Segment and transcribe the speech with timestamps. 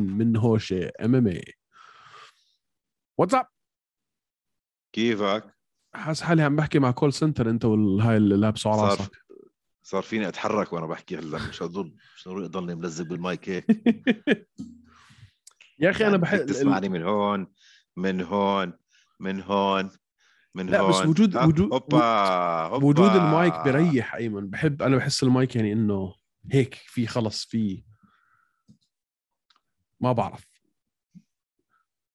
[0.00, 1.44] من هوشي إم إم اي
[3.18, 3.46] واتساب
[4.92, 5.54] كيفك؟
[5.94, 9.12] حاسس حالي عم بحكي مع call center أنت والهاي اللي لابسه على صار راسك.
[9.82, 13.64] صار فيني أتحرك وأنا بحكي هلا مش اظن مش ضروري اضلني ملزق بالمايك هيك.
[15.78, 17.46] يا أخي أنا يعني بحب تسمعني من هون
[17.96, 18.72] من هون
[19.20, 19.90] من هون
[20.54, 20.90] من لا، هون.
[20.90, 22.04] بس وجود-؟ وجود- هوبا
[22.66, 22.86] هوبا.
[22.86, 24.46] وجود المايك بريح أيمن.
[24.50, 26.14] بحب أنا بحس المايك يعني إنه
[26.52, 27.82] هيك في خلص في
[30.00, 30.46] ما بعرف.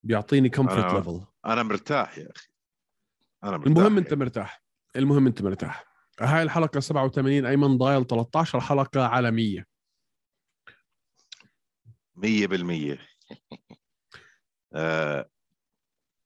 [0.03, 2.47] بيعطيني comfort level أنا مرتاح يا أخي.
[3.43, 4.63] أنا مرتاح المهم أنت مرتاح.
[4.95, 5.85] المهم أنت مرتاح.
[6.21, 9.67] هاي الحلقة 87 أيمن ضايل 13 حلقة عالميه
[12.15, 12.99] 100%
[14.73, 15.29] آه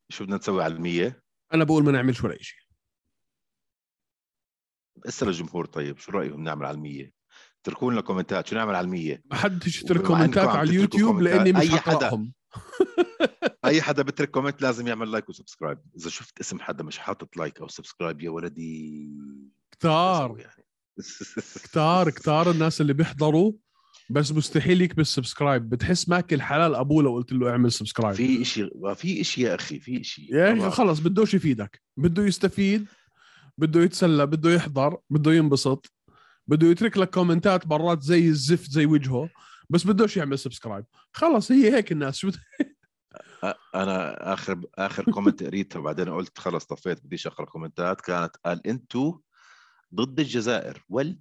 [0.09, 2.59] شو بدنا نسوي على المية؟ أنا بقول ما نعملش ولا شيء.
[5.07, 7.18] اسأل الجمهور طيب شو رأيهم نعمل على المية؟
[7.61, 11.69] اتركوا لنا comments شو نعمل على المية؟ ما حدش يترك comments على اليوتيوب لأني مش
[11.69, 12.33] حقراهم
[13.65, 15.77] أي حدا بترك comment لازم يعمل like و subscribe.
[15.97, 19.09] إذا شفت اسم حدا مش حاطط like أو subscribe يا ولدي.
[19.71, 20.39] كتار.
[20.39, 20.65] يعني.
[21.63, 23.53] كتار كتار الناس اللي بيحضروا.
[24.09, 25.69] بس مستحيل يكبس subscribe.
[25.69, 28.15] بتحس ماكل حلال أبوه لو قلت له اعمل subscribe.
[28.15, 30.27] في إشي في إشي يا أخي في إشي.
[30.31, 30.69] يا أخي.
[30.69, 31.81] خلص بدوش يفيدك.
[31.97, 32.87] بده يستفيد
[33.57, 35.91] بده يتسلى بده يحضر بده ينبسط.
[36.49, 39.29] بده يترك لك comments مرات زي الزفت زي وجهه
[39.69, 40.85] بس بدوش يعمل subscribe.
[41.13, 42.17] خلص هي هيك الناس.
[42.17, 42.31] شو
[43.75, 49.19] أنا آخر آخر comment قريتها بعدين قلت خلص طفيت بديش أقرأ comments كانت قال إنتو
[49.95, 50.85] ضد الجزائر.
[50.89, 51.19] ول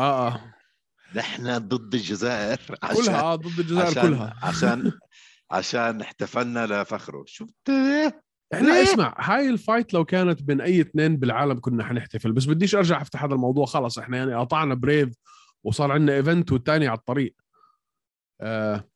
[0.00, 0.54] آه.
[1.14, 2.60] نحن ضد الجزائر.
[2.96, 4.38] كلها آه ضد الجزائر عشان كلها.
[4.42, 4.92] عشان
[5.50, 7.24] عشان احتفلنا لفخره.
[7.26, 7.70] شفت؟
[8.54, 12.32] إحنا؟ اسمع هاي ال fight لو كانت بين أي اثنين بالعالم كنا حنحتفل.
[12.32, 15.14] بس بديش أرجع أفتح هذا الموضوع خلص إحنا يعني قطعنا brief
[15.64, 17.34] وصار عندنا event والثاني على الطريق.
[18.40, 18.88] آه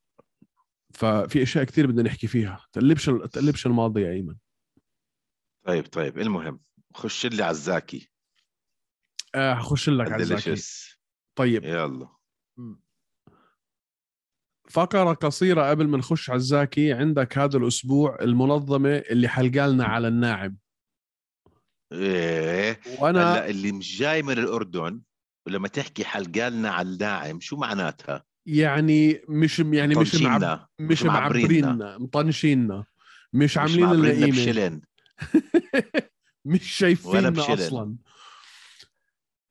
[0.95, 2.67] ففي أشياء كثير بدنا نحكي فيها.
[2.73, 4.37] تقلبش تقلبش الماضي يا أيمن.
[5.67, 6.61] طيب طيب المهم
[6.95, 8.11] خش لي على الزاكي.
[9.35, 10.63] آه حخش لك على الزاكي.
[11.35, 11.65] طيب.
[11.65, 12.09] يلا.
[14.73, 16.93] فقرة قصيرة قبل ما نخش على الزاكي.
[16.93, 20.57] عندك هذا الأسبوع المنظمة اللي حلقالنا على الناعم.
[21.93, 22.81] إيه.
[22.99, 25.01] وأنا هلا اللي مش جاي من الأردن
[25.47, 30.41] ولما تحكي حلقالنا على الداعم شو معناتها؟ يعني مش يعني مش معب...
[30.41, 32.85] طنشينا، مش معبريننا، مطنشيننا.
[33.33, 34.81] مش مش عاملين لنا قيمة بشلن.
[36.51, 37.55] مش شايفيننا.
[37.55, 37.97] أصلا.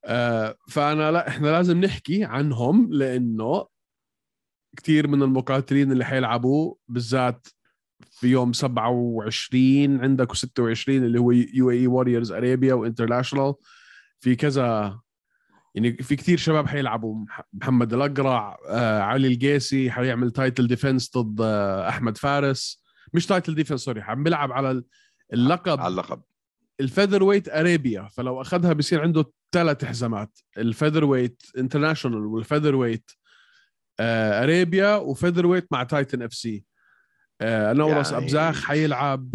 [0.06, 3.68] آه فأنا لا إحنا لازم نحكي عنهم لأنه
[4.78, 7.48] كثير من المقاتلين اللي حيلعبوا بالذات
[8.12, 13.54] في يوم 27 عندك و26 اللي هو UAE Warriors Arabia و International
[14.20, 15.00] في كذا
[15.76, 17.16] يعني في كثير شباب حيلعبوا.
[17.16, 22.84] مح- محمد الأقرع آه علي القيسي حيعمل title defense ضد آه أحمد فارس.
[23.14, 24.84] مش title defense sorry عم بيلعب على
[25.34, 25.80] اللقب.
[25.80, 26.22] على اللقب.
[26.80, 30.40] ال featherweight Arabia فلو أخذها بصير عنده ثلاث حزامات.
[30.58, 33.12] ال featherweight International وال featherweight
[34.02, 36.64] آه، Arabia و featherweight مع Titan FC.
[37.42, 39.30] آه، نورس يعني- أبزاخ حيلعب.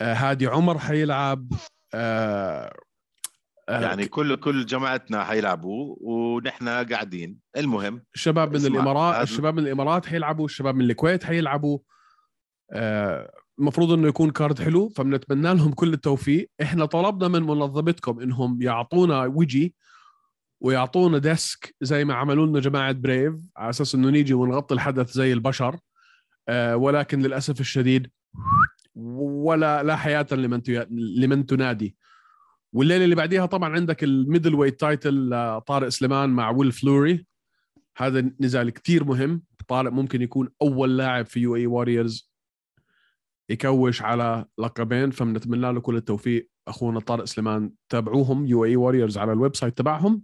[0.00, 1.52] آه، هادي عمر حيلعب.
[1.94, 2.76] آه،
[3.68, 7.38] آه، يعني كل كل جماعتنا حيلعبوا ونحن قاعدين.
[7.56, 11.78] المهم الشباب من الامارات الشباب من الإمارات حيلعبوا الشباب من الكويت حيلعبوا.
[12.72, 16.50] آه، المفروض إنه يكون card حلو فبنتمنى لهم كل التوفيق.
[16.62, 19.74] إحنا طلبنا من منظمتكم إنهم يعطونا وجي
[20.60, 25.32] ويعطونا desk زي ما عملوا لنا جماعة Brave على أساس إنه نيجي ونغطي الحدث زي
[25.32, 25.78] البشر.
[26.48, 28.10] آه، ولكن للأسف الشديد
[28.94, 30.60] ولا لا حياة لمن
[30.90, 31.96] لمن تنادي.
[32.72, 35.30] والليلة اللي بعديها طبعا عندك ال middleweight title
[35.66, 37.26] طارق سليمان مع ويل فلوري
[37.96, 39.42] هذا نزال كتير مهم.
[39.68, 42.32] طارق ممكن يكون أول لاعب في UAE Warriors
[43.48, 46.50] يكوش على لقبين فبنتمنى له كل التوفيق.
[46.68, 50.22] أخونا طارق سليمان تابعوهم UAE Warriors على ال website تبعهم.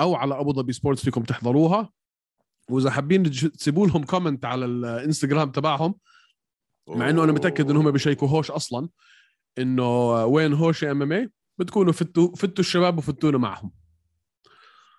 [0.00, 1.90] أو على أبو ظبي سبورتس فيكم تحضروها.
[2.68, 5.94] وإذا حابين تسيبوا لهم comment على الإنستغرام تبعهم
[6.88, 8.88] مع إنه أنا متأكد إنهم بيشيكوا هوش أصلا
[9.58, 13.72] إنه وين هوش MMA بتكونوا فتوا فتوا الشباب وفتونا معهم.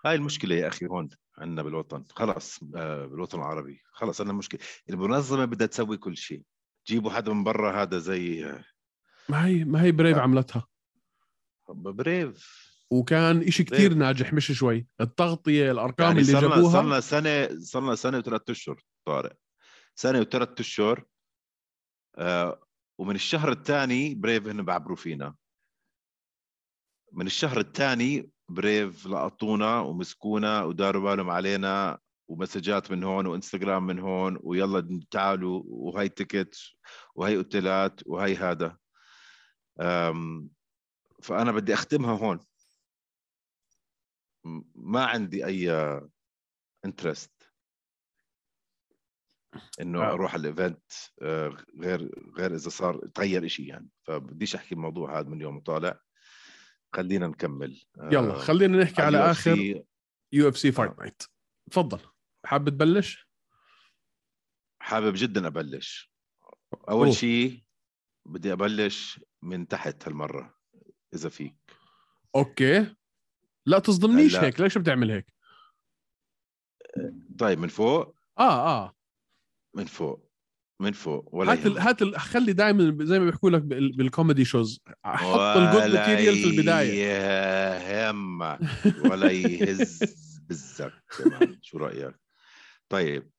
[0.06, 2.04] هاي المشكلة يا أخي هون عندنا بالوطن.
[2.10, 3.82] خلص آه، بالوطن العربي.
[3.94, 4.60] خلص عندنا مشكلة.
[4.90, 6.42] المنظمة بدها تسوي كل شيء.
[6.88, 8.64] جيبوا حدا من برا هذا زي آه،
[9.30, 10.18] ما هي ما هي Brave.
[10.18, 10.68] عملتها.
[11.70, 14.88] Brave وكان إشي كتير ناجح مش شوي.
[15.02, 16.74] التغطية الأرقام يعني اللي صرنا جابوها.
[16.74, 19.34] صرنا سنه صرنا سنة وثلاث أشهر طارق.
[19.96, 21.06] سنة وثلاث أشهر
[22.18, 22.62] آه
[23.00, 25.36] ومن الشهر الثاني Brave هن بعبروا فينا.
[27.12, 34.38] من الشهر الثاني Brave لقطونا ومسكونا وداروا بالهم علينا ومسجات من هون وإنستغرام من هون
[34.42, 36.58] ويلا تعالوا وهي ticket
[37.16, 38.78] وهي أوتيلات وهي هذا.
[41.22, 42.40] فأنا بدي أختمها هون.
[44.76, 45.72] ما عندي أي
[46.86, 47.52] interest
[49.82, 50.12] إنه آه.
[50.12, 50.92] أروح على ال event
[51.22, 53.90] آه، غير غير إذا صار تغير إشي يعني.
[54.04, 56.00] فبديش أحكي الموضوع هذا من يوم طالع.
[56.96, 57.86] خلينا نكمل.
[57.98, 59.30] يلا آه، خلينا نحكي على UFC.
[59.30, 59.84] آخر
[60.32, 61.24] UFC Fight Night
[61.72, 62.00] تفضل.
[62.46, 63.30] حابب تبلش؟
[64.82, 66.12] حابب جدا أبلش.
[66.90, 67.14] أول.
[67.14, 67.64] شيء
[68.26, 70.58] بدي أبلش من تحت هالمرة
[71.14, 71.56] إذا فيك.
[72.36, 72.96] okay.
[73.66, 74.46] لا تصدمنيش هلا.
[74.46, 75.34] هيك ليش بتعمل هيك؟
[77.40, 78.96] طيب من فوق؟ آه آه.
[79.76, 80.26] من فوق.
[80.82, 81.78] من فوق ولا هات ال...
[81.80, 82.20] هات ال...
[82.20, 83.96] خلي دائما زي ما بيحكوا لك بال...
[83.98, 84.82] بال comedy shows.
[85.06, 87.04] حط ال good ولا material في البداية.
[87.04, 88.60] يهمك
[89.06, 90.00] ولا يهز
[90.50, 91.60] بزك كمان.
[91.62, 92.16] شو رأيك؟
[92.90, 93.32] طيب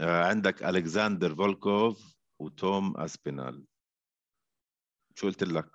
[0.00, 3.64] آه، عندك ألكسندر فولكوف وتوم أسبينال.
[5.14, 5.70] شو قلت لك؟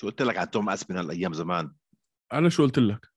[0.00, 1.74] شو قلت لك عن توم أسبينال أيام زمان؟
[2.32, 3.10] أنا شو قلت لك؟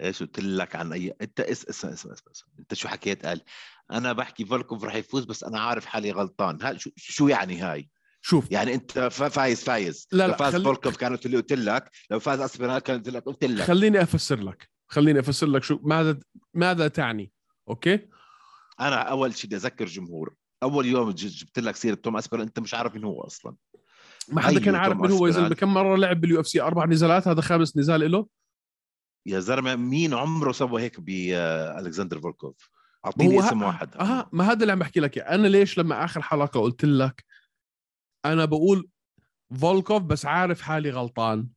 [0.00, 2.48] إيش قلت لك عن اي انت اس اسمع اسمع اسمع.
[2.58, 3.40] انت شو حكيت؟ قال
[3.90, 6.62] أنا بحكي فولكوف رح يفوز بس أنا عارف حالي غلطان.
[6.62, 7.88] ها شو شو يعني هاي؟
[8.20, 8.50] شوف.
[8.50, 10.08] يعني انت فا- فايز فايز.
[10.12, 13.18] لا، لو لا، فاز خلي- فولكوف كانت اللي قلت لك لو فاز اسبينال كانت اللي
[13.18, 13.62] قلت لك.
[13.64, 14.70] خليني أفسر لك.
[14.88, 16.18] خليني أفسر لك شو ماذا
[16.54, 17.32] ماذا تعني.
[17.68, 18.08] okay؟
[18.80, 20.34] أنا أول شيء بدي أذكر جمهور.
[20.62, 23.56] أول يوم جبت لك سيرة توم اسبينال أنت مش عارف مين هو أصلا.
[24.28, 25.54] ما حدا كان عارف من هو يا زلمه.
[25.54, 28.26] كم مرة لعب بال UFC أربع نزالات هذا خامس نزال له
[29.26, 32.70] يا زلمة مين عمره سوى هيك بالكسندر فولكوف
[33.04, 35.18] أعطيني اسم واحد آه ما هذا اللي عم بحكي لك.
[35.18, 37.24] أنا ليش لما آخر حلقة قلت لك
[38.24, 38.88] أنا بقول
[39.60, 41.48] فولكوف بس عارف حالي غلطان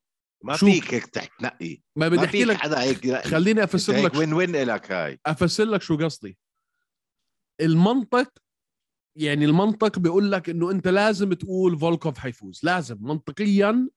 [0.43, 0.69] ما شوف.
[0.69, 3.27] فيك هيك تحكي تنقي ما بدي أحكي لك حدا هيك.
[3.27, 6.37] خليني أفسر لك وين وين إلك هاي أفسر لك شو قصدي
[7.61, 8.29] المنطق
[9.19, 12.59] يعني المنطق بيقول لك إنه أنت لازم تقول فولكوف حيفوز.
[12.63, 13.89] لازم منطقيا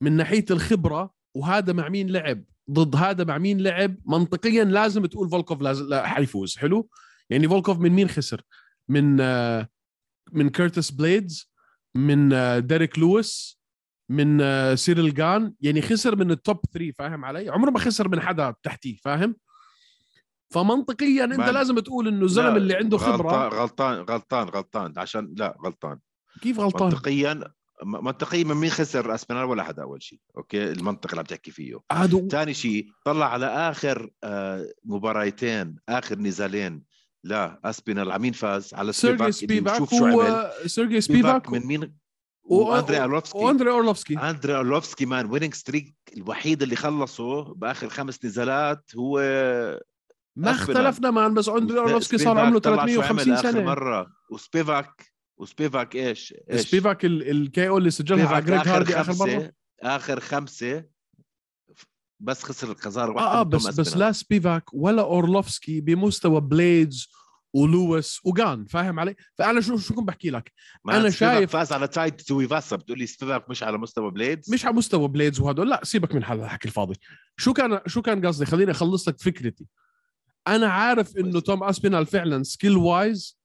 [0.00, 5.30] من ناحية الخبرة وهذا مع مين لعب؟ ضد هذا مع مين لعب؟ منطقيا لازم تقول
[5.30, 6.56] فولكوف لازم لا حيفوز.
[6.56, 6.88] حلو؟
[7.30, 8.42] يعني فولكوف من مين خسر؟
[8.88, 9.68] من آه،
[10.32, 11.52] من كيرتس بليدز
[11.94, 13.60] من آه، ديريك لويس
[14.10, 15.54] من آه، سيريل جان.
[15.60, 19.36] يعني خسر من ال top 3 فاهم علي؟ عمره ما خسر من حدا تحتيه فاهم؟
[20.52, 23.48] فمنطقيا أنت لازم تقول إنه الزلمة اللي عنده خبرة.
[23.48, 24.92] غلطان غلطان غلطان غلطان.
[24.96, 25.98] عشان لا غلطان.
[26.42, 27.40] كيف غلطان؟ منطقيا
[27.84, 30.18] منطقيا من مين خسر اسبينال ولا حدا أول شيء.
[30.36, 31.78] okay؟ المنطق اللي عم تحكي فيه.
[31.92, 36.82] هذا ثاني شيء طلع على آخر آه، مباراتين آخر نزالين
[37.24, 40.50] لا اسبينال على مين فاز على سيرجي سبيفاك بشوف شو عمل.
[40.66, 41.94] سيرجي سبيفاك من مين؟
[42.44, 48.24] و- واندري اورلوفسكي واندري اورلوفسكي اندري اورلوفسكي man winning streak الوحيد اللي خلصه بآخر خمس
[48.24, 49.18] نزالات هو
[50.36, 50.50] ما.
[50.50, 55.12] اختلفنا man بس اندري اورلوفسكي صار عمره طلع شو 350 عمل آخر سنة مرة وسبيفاك
[55.36, 60.20] وسبيفاك إيش؟ إيش؟ سبيفاك ال K O اللي سجلها على جريج هاردي آخر مرة آخر
[60.20, 60.84] خمسة
[62.20, 62.70] بس خسر
[63.10, 63.96] واحدة آه آه بس بس.
[63.96, 67.08] لا سبيفاك ولا أورلوفسكي بمستوى بليدز
[67.54, 70.52] ولويس وجان فاهم علي؟ فأنا شو شو كنت بحكي لك؟
[70.86, 74.74] سبيفاك شايف- فاز على تاي تويفاسا بتقول لي سبيفاك مش على مستوى بليدز مش على
[74.76, 76.94] مستوى بليدز وهدول لا سيبك من هذا الحكي الفاضي
[77.36, 79.66] شو كان شو كان قصدي خليني أخلص لك فكرتي
[80.48, 81.40] أنا عارف إنه.
[81.40, 83.38] توم أسبينال فعلا skill wise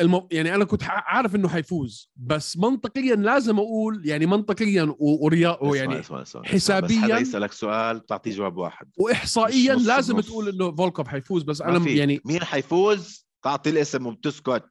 [0.00, 0.28] المو...
[0.32, 4.96] يعني أنا كنت عارف إنه حيفوز بس منطقيا لازم أقول يعني منطقيا و...
[5.24, 5.58] وريا...
[5.62, 10.26] ويعني اسمع اسمع حسابياً- بس حدا يسألك سؤال بتعطيه جواب واحد واحصائيا نص لازم النص.
[10.26, 11.96] تقول إنه فولكوف حيفوز بس أنا في.
[11.96, 14.64] يعني مين حيفوز تعطي الاسم وبتسكت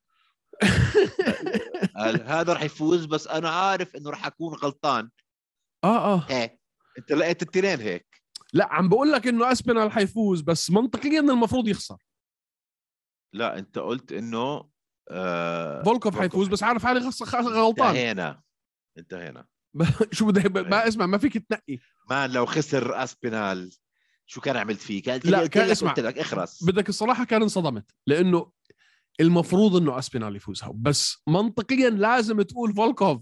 [2.25, 5.09] هذا رح يفوز بس أنا عارف إنه رح أكون غلطان
[5.83, 6.59] آه آه إيه
[6.97, 8.10] أنت لقيت التنين هيك
[8.53, 11.97] لا عم بقول لك إنه اسبينال حيفوز بس منطقيا المفروض يخسر.
[13.33, 14.69] لا أنت قلت إنه
[15.11, 16.99] آه فولكوف حيفوز بس عارف حالي
[17.31, 17.87] غلطان.
[17.87, 18.41] انتهينا.
[18.97, 19.47] انتهينا.
[20.11, 21.79] شو بدي ما اسمع ما فيك تنقي.
[22.09, 23.71] ما لو خسر اسبينال
[24.25, 25.89] شو كان عملت فيه؟ كان لا، كان اسمع.
[25.89, 26.63] قلت لك اخرس.
[26.63, 28.51] بدك الصراحة كان انصدمت لأنه
[29.19, 30.71] المفروض إنه اسبينال يفوزها.
[30.75, 33.21] بس منطقيا لازم تقول فولكوف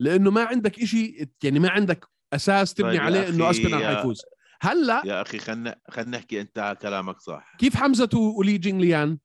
[0.00, 4.22] لأنه ما عندك إشي يعني ما عندك أساس تبني طيب عليه إنه اسبينال حيفوز.
[4.60, 7.56] هلا يا أخي خلنا خلنا نحكي أنت كلامك صح.
[7.58, 8.08] كيف حمزة
[8.38, 9.18] ولي جينغ ليان؟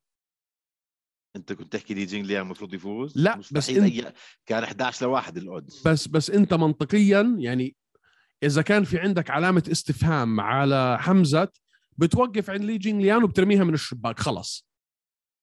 [1.36, 4.12] أنت كنت تحكي لي جينغ ليان المفروض يفوز؟ لا، بس انت- أي...
[4.46, 5.82] كان 11 لواحد ال odds.
[5.86, 7.76] بس بس أنت منطقيا يعني
[8.42, 11.48] إذا كان في عندك علامة استفهام على حمزة
[11.98, 14.66] بتوقف عند لي جينغ ليان وبترميها من الشباك خلص.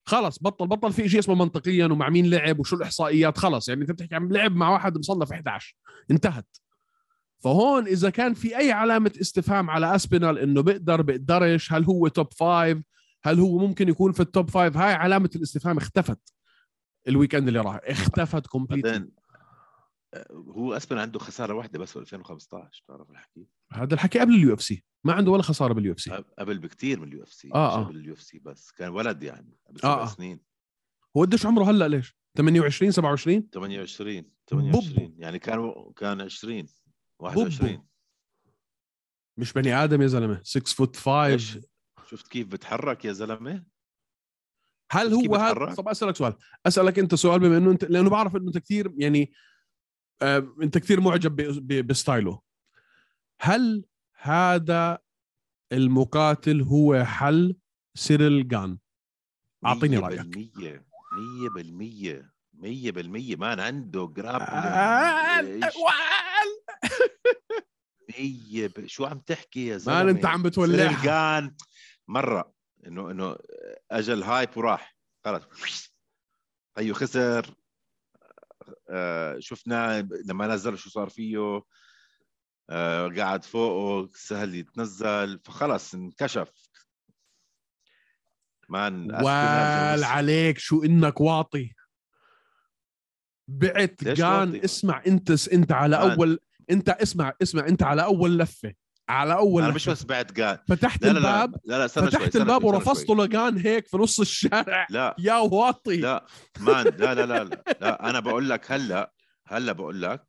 [0.08, 3.70] خلص بطل بطل في شيء اسمه منطقيا ومع مين لعب وشو الإحصائيات خلص.
[3.70, 5.76] يعني أنت بتحكي عن لعب مع واحد مصنف 11
[6.12, 6.58] انتهت.
[7.44, 12.34] فهون إذا كان في أي علامة استفهام على اسبينال إنه بيقدر بيقدرش هل هو top
[12.34, 12.78] five
[13.24, 16.34] هل هو ممكن يكون في ال top five هاي علامة الاستفهام اختفت
[17.08, 19.12] ال weekend اللي راح اختفت completely بعدين
[20.14, 24.84] آه، هو اسبينال عنده خسارة واحدة بس 2015 تعرف الحكي؟ هذا الحكي قبل ال UFC
[25.04, 27.84] ما عنده ولا خسارة بال UFC قبل- بكثير من ال UFC آه،.
[27.84, 30.06] قبل ال UFC بس كان ولد يعني قبل آه، سبع آه.
[30.06, 30.40] سنين.
[31.18, 34.82] هو قديش عمره هلأ ليش؟ 28 27 28 بوبو.
[34.82, 36.68] 28 يعني كان كان 20
[37.20, 37.84] 21
[39.38, 40.42] مش بني آدم يا زلمة.
[40.44, 41.58] 6 foot 5 إيش؟
[42.10, 43.64] شفت كيف بتحرك يا زلمة؟
[44.92, 46.34] هل هو هذا؟ طب أسألك سؤال.
[46.66, 49.32] أسألك أنت سؤال بما إنه انت لأنه بعرف إنه أنت كثير يعني
[50.22, 52.42] آه أنت كثير معجب ب- ب style ه.
[53.40, 53.86] هل
[54.20, 54.98] هذا
[55.72, 57.56] المقاتل هو حل
[57.96, 58.78] سيريل جان؟
[59.66, 60.22] أعطيني رأيك.
[60.22, 60.86] 100%
[62.62, 65.42] 100% 100% man عنده آه،
[68.18, 68.88] grappling وال- 100 ب...
[68.88, 71.04] شو عم تحكي يا زلمة؟ man انت عم بتولعها.
[71.04, 71.56] كان
[72.08, 72.54] مرة
[72.88, 73.38] انه انه
[73.92, 74.98] اجى ال hype وراح.
[75.26, 75.94] خلص
[76.78, 77.56] هيو خسر.
[78.90, 81.62] آه شفنا لما نزل شو صار فيه.
[82.70, 85.40] آه قاعد فوقه سهل يتنزل.
[85.44, 86.52] فخلص انكشف.
[88.70, 91.74] man وال عليك شو إنك واطي.
[93.48, 96.12] بعت جان؟ اسمع انت انت على man.
[96.12, 96.40] أول
[96.72, 98.74] انت اسمع اسمع انت على أول لفة
[99.10, 99.74] على أول أنا.
[99.74, 102.62] مش بس بعد قال فتحت لا لا لا الباب لا لا استنى شوي فتحت الباب
[102.62, 103.16] شوي، استنى ورفضته.
[103.26, 104.88] لجان هيك في نص الشارع.
[104.90, 105.16] لا.
[105.20, 105.98] يا واطي.
[105.98, 106.26] لا
[106.60, 109.14] man لا لا لا لا, لا أنا بقول لك هلأ
[109.48, 110.26] هلأ بقول لك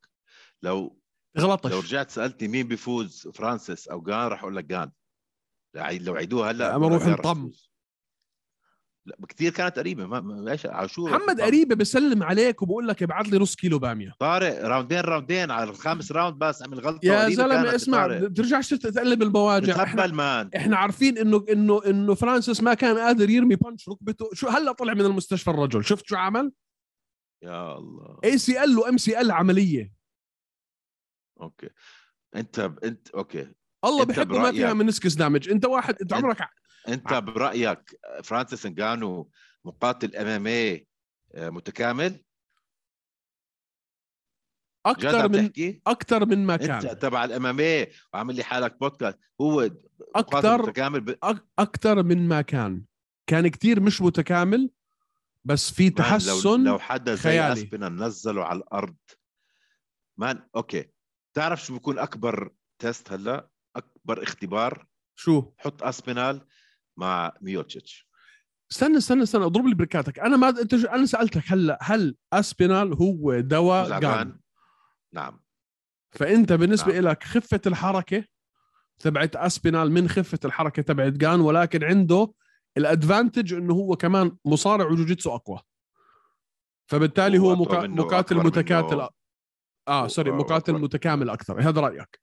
[0.62, 1.00] لو
[1.38, 1.70] غلطش.
[1.70, 4.90] لو رجعت سألتني مين بيفوز فرانسيس أو جان راح أقول لك جان.
[5.76, 7.50] لو- عيدوها هلأ أما روح جان راح انطم.
[9.08, 13.38] لا كثير كانت قريبة ما- إيش عاشور محمد قريبة بسلم عليك وبقول لك ابعث لي
[13.38, 14.14] نص كيلو بامية.
[14.18, 18.06] طارق راوندين راوندين على الخامس round بس عمل غلطة يا زلمة اسمع.
[18.06, 20.50] بترجعش تقلب المواجع إحنا man.
[20.56, 24.94] إحنا عارفين إنه إنه إنه فرانسيس ما كان قادر يرمي punch ركبته شو هلا طلع
[24.94, 25.84] من المستشفى الرجل.
[25.84, 26.52] شفت شو عمل؟
[27.44, 28.18] يا الله.
[28.24, 29.92] ACL و MCL عملية.
[31.40, 31.68] أوكي.
[32.36, 33.48] أنت أنت أوكي.
[33.84, 36.40] الله بحبه ما فيها meniscus damage أنت واحد أنت عمرك
[36.88, 39.30] أنت برأيك فرانسيس انجانو
[39.64, 40.86] مقاتل MMA
[41.36, 42.10] متكامل؟
[44.88, 45.50] جد أكثر من
[45.86, 46.98] أكثر من ما أنت كان.
[46.98, 49.18] تبع ال MMA وعامل لي حالك بودكاست.
[49.40, 49.70] هو
[50.16, 51.18] أكثر متكامل ب...
[51.58, 52.84] أكثر من ما كان.
[53.26, 54.70] كان كتير مش متكامل
[55.44, 57.52] بس في تحسن لو, لو حدا زي خيالي.
[57.52, 58.96] اسبينال نزله على الأرض.
[60.16, 60.90] man أوكي.
[61.34, 66.46] تعرف شو بيكون أكبر test هلا؟ أكبر اختبار؟ شو؟ حط أسبينال.
[66.98, 68.08] مع ميوتشيتش.
[68.72, 73.40] استنى استنى استنى اضرب لي بركاتك أنا ما أنت أنا سألتك هلا هل أسبينال هو
[73.40, 74.40] دواء جان
[75.12, 75.40] نعم.
[76.10, 77.08] فأنت بالنسبة نعم.
[77.08, 78.24] لك خفة الحركة
[78.98, 82.32] تبعت أسبينال من خفة الحركة تبعت جان ولكن عنده
[82.76, 85.60] ال advantage إنه هو كمان مصارع وجوجيتسو أقوى.
[86.86, 87.86] فبالتالي هو مكا...
[87.86, 88.96] مقاتل متكاتل.
[88.96, 89.08] منه.
[89.88, 90.84] آه sorry مقاتل أكبر.
[90.84, 91.60] متكامل أكثر.
[91.60, 92.20] هذا رأيك.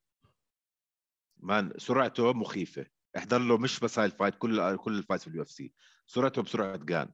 [1.37, 2.85] man سرعته مخيفة.
[3.17, 5.73] احضر له مش بس هاي ال fight كل كل ال fight في ال UFC
[6.07, 7.09] سرعته بسرعة جان.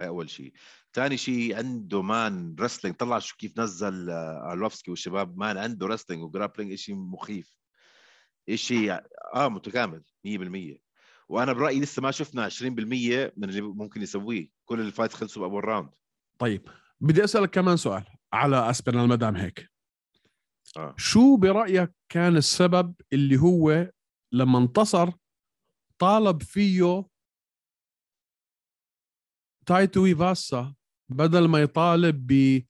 [0.00, 0.52] هاي أول شيء.
[0.92, 5.38] ثاني شيء عنده man wrestling طلع شو كيف نزل آه، أرلوفسكي والشباب.
[5.38, 7.56] man عنده wrestling و grappling شيء مخيف.
[8.54, 9.00] شيء
[9.34, 10.78] آه متكامل 100%
[11.28, 14.48] وأنا برأيي لسه ما شفنا 20% من اللي ممكن يسويه.
[14.64, 15.90] كل ال fight خلصوا بأول round
[16.38, 16.68] طيب
[17.00, 19.70] بدي أسألك كمان سؤال على اسبينال مدام هيك.
[20.76, 20.94] آه.
[20.98, 23.90] شو برأيك كان السبب اللي هو
[24.32, 25.10] لما انتصر
[25.98, 27.04] طالب فيه
[29.66, 30.74] تاي تويفاسا
[31.08, 32.62] بدل ما يطالب ب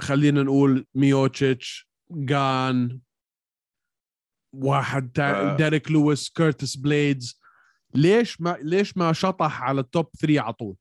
[0.00, 3.00] خلينا نقول ميوتشيتش جان
[4.52, 5.52] واحد تا...
[5.52, 5.56] آه.
[5.56, 7.40] ديريك لويس كيرتس بليدز.
[7.94, 10.76] ليش ما ليش ما شطح على ال top 3 على طول؟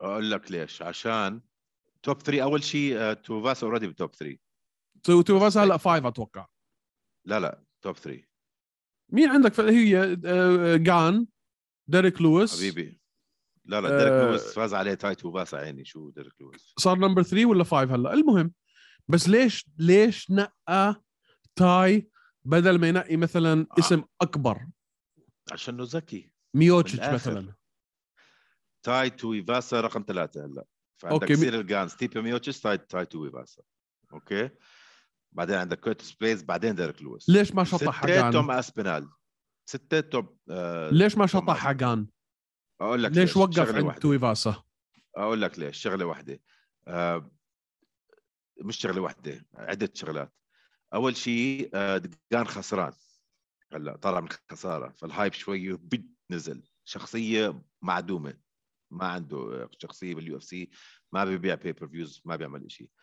[0.00, 0.82] أقول لك ليش.
[0.82, 1.40] عشان
[2.02, 4.38] top 3 أول شيء آه، تويفاسا already بال top 3
[5.02, 6.46] تو تو بس هلا 5 أتوقع.
[7.24, 7.62] لا لا.
[7.82, 8.22] top 3
[9.08, 11.26] مين عندك هي آه، جان
[11.88, 13.00] ديريك لويس حبيبي.
[13.64, 14.26] لا لا ديريك آه.
[14.28, 15.84] لويس فاز عليه تاي تويفاسا يعني.
[15.84, 18.52] شو ديريك لويس؟ صار number 3 ولا 5 هلا؟ المهم
[19.08, 21.02] بس ليش ليش نقى
[21.56, 22.08] تاي
[22.44, 23.78] بدل ما ينقي مثلا آه.
[23.78, 24.66] اسم أكبر؟
[25.52, 26.32] عشانه ذكي.
[26.54, 27.14] بالآخر.
[27.14, 27.54] مثلا.
[28.82, 30.64] تاي تويفاسا رقم ثلاثة هلا.
[30.96, 31.32] فعندك أوكي، أوكي.
[31.34, 33.62] مي- سيريل جان ستيبي ميوتشيس تاي تاي تويفاسا
[34.12, 34.50] أوكي؟
[35.32, 37.28] بعدين عندك كورتس بليز بعدين ديريك لويس.
[37.28, 39.08] ليش ما شطح ستة توم حقان أسبينال.
[39.68, 41.56] ستة توم آه ليش ما شطح.
[41.56, 42.06] حقان؟
[42.80, 43.98] أقول لك ليش وقف شغلة عند.
[43.98, 44.64] تويفاسا؟
[45.16, 46.40] أقول لك ليش؟ شغلة واحدة.
[46.88, 47.30] آه
[48.60, 50.32] مش شغلة واحدة عدة شغلات.
[50.94, 52.92] أول شيء آه كان خسران.
[53.72, 56.62] هلا طلع من خسارة فال hype شوي بد نزل.
[56.84, 58.34] شخصية معدومة.
[58.90, 60.70] ما عنده شخصية بال UFC
[61.12, 63.01] ما بيبيع pay-per-views ما بيعمل شيء آه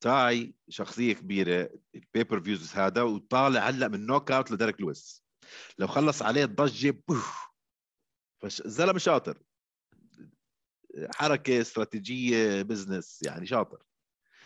[0.00, 5.24] تاي شخصية كبيرة ال pay-per-views هذا وطالع هلأ من knockout لديريك لويس.
[5.78, 7.48] لو خلص عليه الضجة بوف.
[8.42, 9.38] فالزلمه شاطر.
[11.14, 13.82] حركة استراتيجية business يعني شاطر.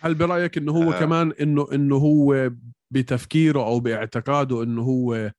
[0.00, 1.00] هل برأيك إنه هو آه.
[1.00, 2.50] كمان إنه إنه هو
[2.90, 5.32] بتفكيره أو باعتقاده إنه هو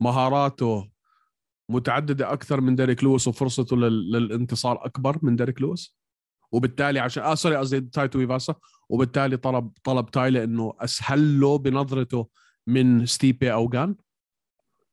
[0.00, 0.90] مهاراته
[1.68, 4.12] متعددة أكثر من ديريك لويس وفرصته لل...
[4.12, 5.99] للانتصار أكبر من ديريك لويس؟
[6.52, 8.54] وبالتالي عشان آه sorry قصدي تاي تويفاسا
[8.88, 12.28] وبالتالي طلب طلب تاي لأنه اسهل له بنظرته
[12.66, 13.96] من ستيبي أو جان.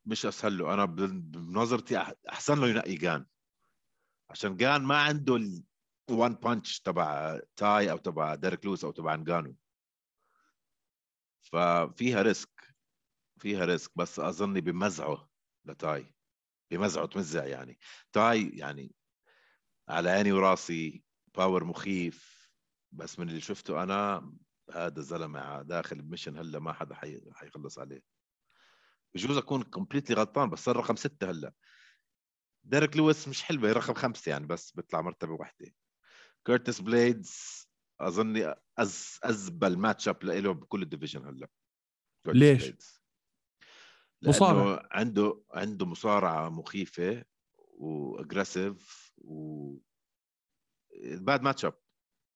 [0.05, 1.97] مش اسهل له أنا بن- بنظرتي
[2.29, 3.25] أحسن له ينقي جان.
[4.29, 5.63] عشان جان ما عنده ال
[6.09, 9.55] one punch تبع تاي أو تبع ديريك لويس أو تبع انجانو
[11.41, 12.75] ففيها risk.
[13.39, 15.29] فيها risk بس أظني بمزعه
[15.65, 16.13] لتاي.
[16.71, 17.79] بمزعه تمزع يعني.
[18.13, 18.95] تاي يعني
[19.89, 21.03] على عيني وراسي
[21.37, 22.49] power مخيف
[22.91, 24.31] بس من اللي شفته أنا
[24.73, 27.21] هذا الزلمة داخل ب mission هلأ ما حدا حي...
[27.33, 28.01] حيخلص عليه
[29.15, 31.53] بجوز أكون completely غلطان بس صار رقم ستة هلأ
[32.63, 35.73] ديريك لويس مش حلوة رقم خمسة يعني بس بيطلع مرتبة واحدة
[36.45, 37.67] كيرتس بليدز
[37.99, 41.47] أظني أز أزبل match up له بكل ال division هلأ
[42.27, 43.01] ليش؟ بليدز.
[44.23, 44.89] مصارع.
[44.91, 47.25] عنده عنده مصارعة مخيفة
[47.57, 49.77] و
[51.03, 51.73] aggressive و bad match up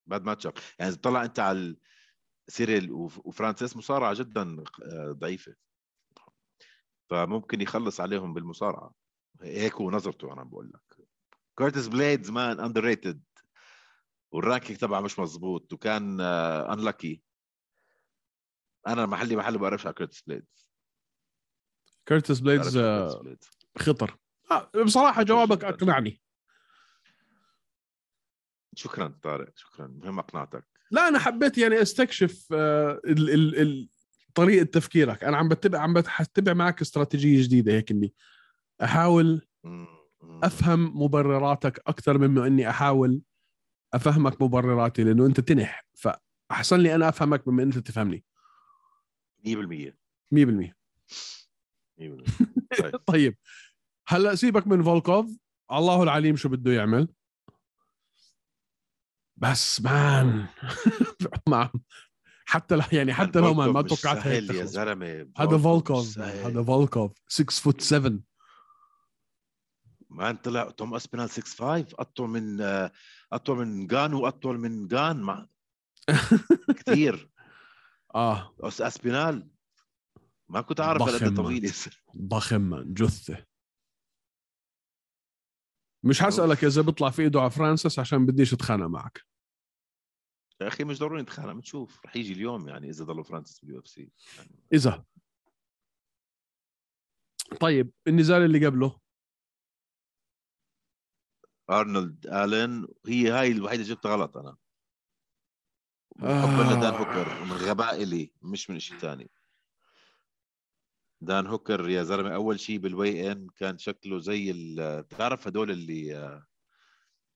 [0.07, 1.75] bad match up يعني طلع أنت على
[2.47, 5.55] سيريل وف- وفرانسيس مصارعة جدا آه، ضعيفة.
[7.09, 8.93] فممكن يخلص عليهم بالمصارعة.
[9.41, 11.07] هيك هو نظرته أنا بقول لك.
[11.57, 13.23] كورتس بليدز man underrated وال
[14.31, 17.21] ranking تبعه مش مزبوط وكان unlucky
[18.87, 20.71] أنا محلي محله بعرفش على كورتس بليدز
[22.77, 23.49] آه، كورتس بليدز.
[23.77, 24.17] خطر.
[24.51, 25.63] آه، بصراحة جوابك.
[25.63, 26.21] أقنعني.
[28.75, 29.87] شكرا طارق شكرا.
[29.87, 30.65] مهم أقنعتك.
[30.91, 33.89] لا أنا حبيت يعني أستكشف آه، ال ال ال
[34.35, 35.23] طريقة تفكيرك.
[35.23, 38.13] أنا عم بتبع عم بتبع معك استراتيجية جديدة هيك إني
[38.83, 39.47] أحاول.
[40.43, 43.21] أفهم مبرراتك أكثر مما إني أحاول
[43.93, 45.85] أفهمك مبرراتي لأنه أنت تنح.
[45.93, 48.23] فأحسن لي أنا أفهمك مما أنت تفهمني.
[49.45, 49.97] 100%
[50.31, 50.75] 100%
[51.97, 52.23] 100%
[52.79, 52.95] طيب.
[53.13, 53.37] طيب.
[54.07, 55.37] هلأ سيبك من فولكوف.
[55.71, 57.07] الله العليم شو بده يعمل.
[59.41, 60.47] بس man.
[61.49, 61.69] ما
[62.45, 64.65] حتى لو يعني حتى لو ما ما توقعت هيك يا.
[64.65, 65.31] زلمة.
[65.37, 66.19] هذا فولكوف.
[66.19, 68.19] هذا فولكوف 6 فوت 7
[70.09, 72.91] مان طلع توم اسبينال 6 5 أطول من آه،
[73.33, 75.21] أطول من جان وأطول من جان.
[75.21, 75.47] مع
[76.77, 77.29] كثير
[78.15, 78.55] آه.
[78.63, 79.49] أسبينال.
[80.49, 81.35] ما كنت أعرف قد.
[81.35, 81.71] طويل
[82.17, 82.93] ضخم.
[82.93, 83.45] جثة.
[86.03, 89.30] مش حسألك إذا بيطلع في إيده على فرانسيس عشان بديش أتخانق معك.
[90.61, 94.11] يا أخي مش ضروري نتخانق بنشوف رح يجي اليوم يعني إذا ضله فرانسيس بال UFC.
[94.73, 95.05] إذا.
[97.59, 98.99] طيب النزال اللي قبله.
[101.69, 104.57] أرنولد الن هي هاي الوحيدة جبتها غلط أنا.
[106.15, 106.97] من حبا لدان آه.
[106.97, 109.31] هوكر ومن غباء الي مش من شيء ثاني
[111.21, 114.53] دان هوكر يا زلمة أول شيء بالوي ان كان شكله زي
[115.01, 116.41] بتعرف هدول اللي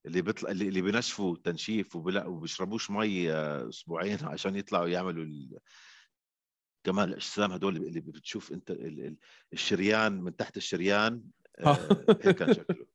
[0.06, 5.58] اللي بيطلع اللي, بينشفوا تنشيف وبلا وبيشربوش مي آه، أسبوعين عشان يطلعوا يعملوا ال...
[6.86, 9.00] كمان الأجسام هدول اللي بتشوف أنت ال...
[9.06, 9.16] ال-
[9.52, 11.22] الشريان من تحت الشريان
[11.58, 11.78] آه،
[12.24, 12.86] هيك كان شكله.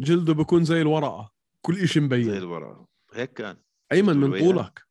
[0.00, 3.56] جلده بكون زي الورقة كل شيء زي مبين الورقة هيك كان.
[3.92, 4.38] أيمن من.
[4.38, 4.82] طولك.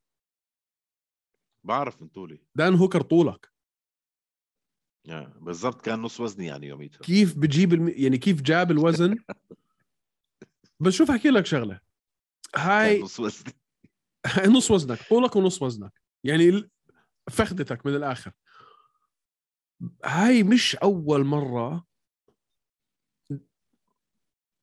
[1.64, 2.42] بعرف من طولي.
[2.56, 3.50] دان هوكر طولك.
[5.06, 7.00] يعني بالضبط كان نص وزني يعني يوميتها.
[7.00, 7.94] كيف بجيب الم...
[7.96, 9.16] يعني كيف جاب الوزن
[10.80, 11.80] بس شوف أحكي لك شغلة.
[12.56, 13.54] هاي نص وزني
[14.48, 15.94] نص وزنك طولك ونص وزنك.
[16.24, 16.70] يعني
[17.30, 18.32] فخدتك من الآخر.
[20.06, 21.86] هاي مش أول مرة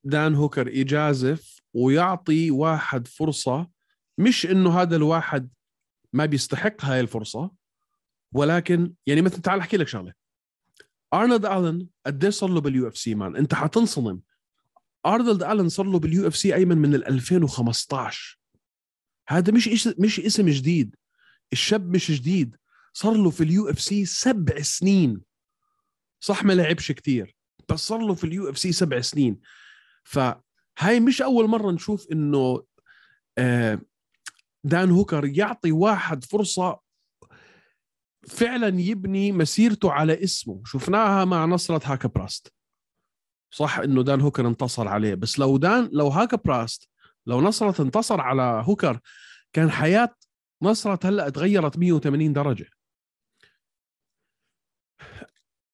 [0.04, 3.70] دان هوكر يجازف ويعطي واحد فرصة
[4.18, 5.50] مش إنه هذا الواحد
[6.12, 7.50] ما بيستحق هاي الفرصة
[8.34, 10.12] ولكن يعني مثلا تعال أحكي لك شغلة.
[11.14, 14.20] ارنولد الن قديش صار له بال UFC man؟ أنت حتنصدم.
[15.06, 18.38] أرنولد الن صار له بال UFC أيمن من ال 2015
[19.28, 20.96] هذا مش مش اسم جديد.
[21.52, 22.56] الشاب مش جديد.
[22.92, 25.20] صار له في اليو إف سي سبع سنين.
[26.20, 27.36] صح ما لعبش كتير
[27.68, 29.40] بس صار له في ال UFC سبع سنين.
[30.04, 32.62] فهاي مش أول مرة نشوف إنه
[33.38, 33.80] آه،
[34.64, 36.80] دان هوكر يعطي واحد فرصة
[38.28, 40.62] فعلا يبني مسيرته على اسمه.
[40.64, 42.55] شفناها مع نصرة هاكا براست
[43.56, 45.14] صح إنه دان هوكر انتصر عليه.
[45.14, 46.88] بس لو دان لو هاكا براست
[47.26, 49.00] لو نصرة انتصر على هوكر
[49.52, 50.14] كان حياة
[50.62, 52.66] نصرة هلأ تغيرت 180 درجة.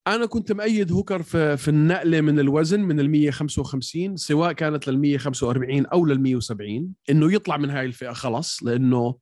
[0.06, 4.98] أنا كنت مؤيد هوكر في في النقلة من الوزن من ال 155 سواء كانت لل
[4.98, 9.18] 145 أو لل 170 إنه يطلع من هاي الفئة خلص لأنه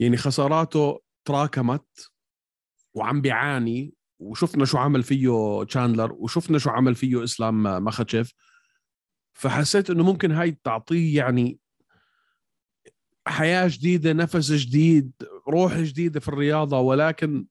[0.00, 2.10] يعني خساراته تراكمت
[2.94, 8.34] وعم بيعاني وشفنا شو عمل فيه تشاندلر وشفنا شو عمل فيه إسلام مخاتشيف
[9.32, 11.60] فحسيت إنه ممكن هاي تعطيه يعني
[13.26, 15.12] حياة جديدة نفس جديد
[15.48, 17.46] روح جديدة في الرياضة ولكن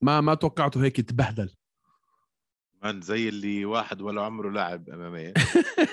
[0.00, 1.54] ما ما توقعته هيك يتبهدل.
[2.82, 5.32] man زي اللي واحد ولا عمره لاعب MMA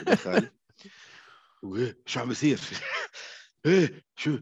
[0.02, 0.50] دخل
[1.64, 2.60] وإيه، شو عم بيصير؟
[3.66, 4.40] إيه شو؟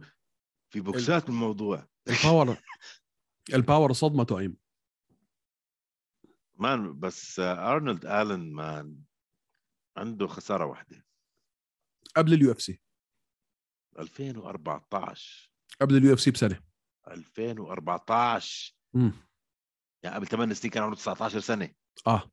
[0.70, 2.58] في بوكسات بالموضوع الباور
[3.54, 4.58] الباور صدمته ايم
[6.56, 8.98] man بس أرنولد آلن man
[9.98, 11.06] عنده خسارة واحدة.
[12.16, 12.82] قبل ال UFC.
[14.00, 16.62] 2014 قبل ال UFC بسنة.
[17.08, 19.14] 2014 امم
[20.04, 21.74] يعني قبل 8 سنين كان عمره 19 سنة.
[22.08, 22.32] آه.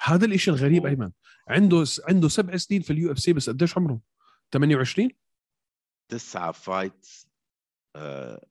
[0.00, 0.90] هذا الإشي الغريب أوه.
[0.90, 1.12] أيمن.
[1.48, 4.00] عنده عنده سبع سنين في ال UFC بس قديش عمره؟
[4.52, 5.10] 28
[6.08, 7.28] تسعة fights
[7.96, 8.46] آه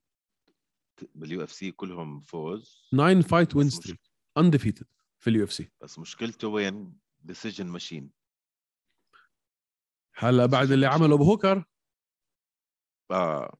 [1.16, 2.88] بال UFC كلهم فوز.
[2.92, 4.00] 9 fight win streak؟
[4.38, 4.88] undefeated
[5.20, 5.72] في ال UFC.
[5.82, 8.12] بس مشكلته وين؟ decision machine
[10.16, 11.66] هلا بعد اللي عمله بهوكر؟
[13.12, 13.58] آه.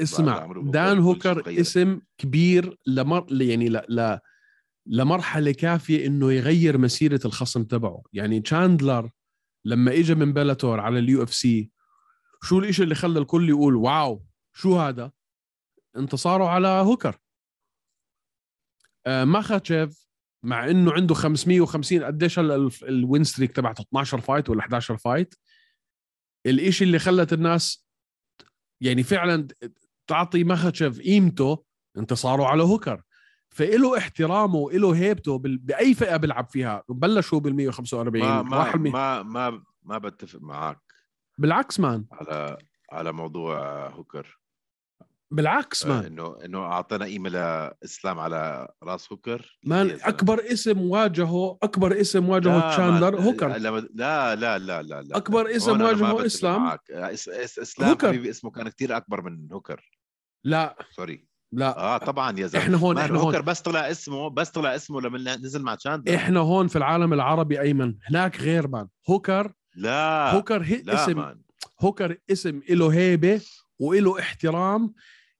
[0.00, 1.60] اسمع دان هوكر.
[1.60, 3.76] اسم كبير لمر يعني ل...
[3.76, 4.18] ل...
[4.86, 8.02] لمرحلة كافية إنه يغير مسيرة الخصم تبعه.
[8.12, 9.10] يعني تشاندلر
[9.64, 11.70] لما اجى من Bellator على ال UFC
[12.42, 15.12] شو الإشي اللي خلى الكل يقول wow شو هذا؟
[15.96, 17.16] انتصاره على هوكر.
[19.06, 20.06] آه ماخاتشيف
[20.42, 25.34] مع إنه عنده 550 قديش هلا ال win streak تبعته؟ 12 fight ولا 11 fight
[26.46, 27.86] الإشي اللي خلت الناس
[28.80, 29.48] يعني فعلا
[30.06, 31.64] تعطي ماخاتشيف قيمته
[31.98, 33.02] انتصاره على هوكر.
[33.48, 36.82] فإله احترامه وإله هيبته بال- بأي فئة بيلعب فيها.
[36.88, 38.90] بلشوا بال 145 ما ما المي...
[38.90, 40.80] ما ما ما بتفق معك
[41.38, 42.04] بالعكس man.
[42.12, 42.58] على
[42.92, 44.40] على موضوع هوكر.
[45.30, 49.98] بالعكس آه، مان إنه إنه اعطينا قيمه لاسلام على راس هوكر man.
[50.02, 53.48] أكبر اسم واجهه أكبر اسم واجهه تشاندلر ما- هوكر.
[53.48, 55.16] لا لا لا لا لا, لا.
[55.16, 56.62] أكبر اسم ما واجهه إسلام.
[56.64, 56.90] معك.
[56.90, 58.08] إس إس إسلام هوكر.
[58.08, 59.90] حبيبي اسمه كان كتير أكبر من هوكر.
[60.44, 60.76] لا.
[60.96, 61.26] sorry.
[61.52, 61.78] لا.
[61.78, 62.64] آه طبعا يا زلمة.
[62.64, 66.14] إحنا هون إحنا هوكر هون بس طلع اسمه بس طلع اسمه لما نزل مع تشاندلر.
[66.16, 67.94] إحنا هون في العالم العربي أيمن.
[68.10, 68.88] هناك غير man.
[69.10, 70.30] هوكر لا.
[70.34, 71.42] هوكر هي لا اسم man.
[71.80, 73.40] هوكر اسم له هيبة
[73.78, 74.94] وله احترام.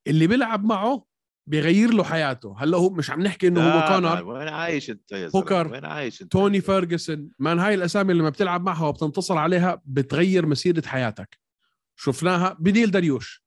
[0.07, 1.05] اللي بيلعب معه
[1.47, 2.55] بيغير له حياته.
[2.59, 5.85] هلأ هو مش عم نحكي إنه هو كونر وين عايش أنت يا زلمة؟ هوكر، وين
[5.85, 7.31] عايش أنت؟ توني فيرجسون.
[7.39, 11.39] man هاي الأسامي اللي لما بتلعب معها وبتنتصر عليها بتغير مسيرة حياتك.
[11.97, 13.45] شفناها بنيل داريوش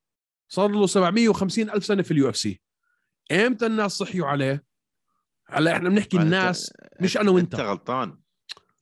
[0.49, 2.61] صار له 750 ألف سنة في اليو إف سي.
[3.31, 4.63] إمتى الناس صحيوا عليه؟
[5.47, 7.55] هلأ إحنا بنحكي الناس مش أنا وأنت.
[7.55, 8.17] أنت غلطان.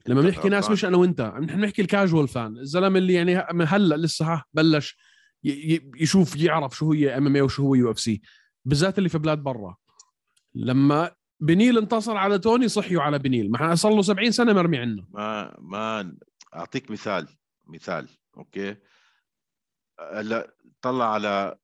[0.07, 0.69] لما بنحكي ناس.
[0.69, 4.97] مش أنا وأنت نحن بنحكي ال casual fan الزلمة اللي يعني من هلأ لسه بلش.
[5.43, 8.21] يشوف يعرف شو هي إم إم اي وشو هو يو إف سي
[8.65, 9.75] بالذات اللي في بلاد برا.
[10.55, 13.51] لما بنيل انتصر على توني صحيوا على بنيل.
[13.51, 16.17] ما صار له 70 سنة مرمي عنه ما ما
[16.55, 17.27] أعطيك مثال
[17.67, 18.75] مثال أوكي؟
[19.99, 21.57] هلا طلع على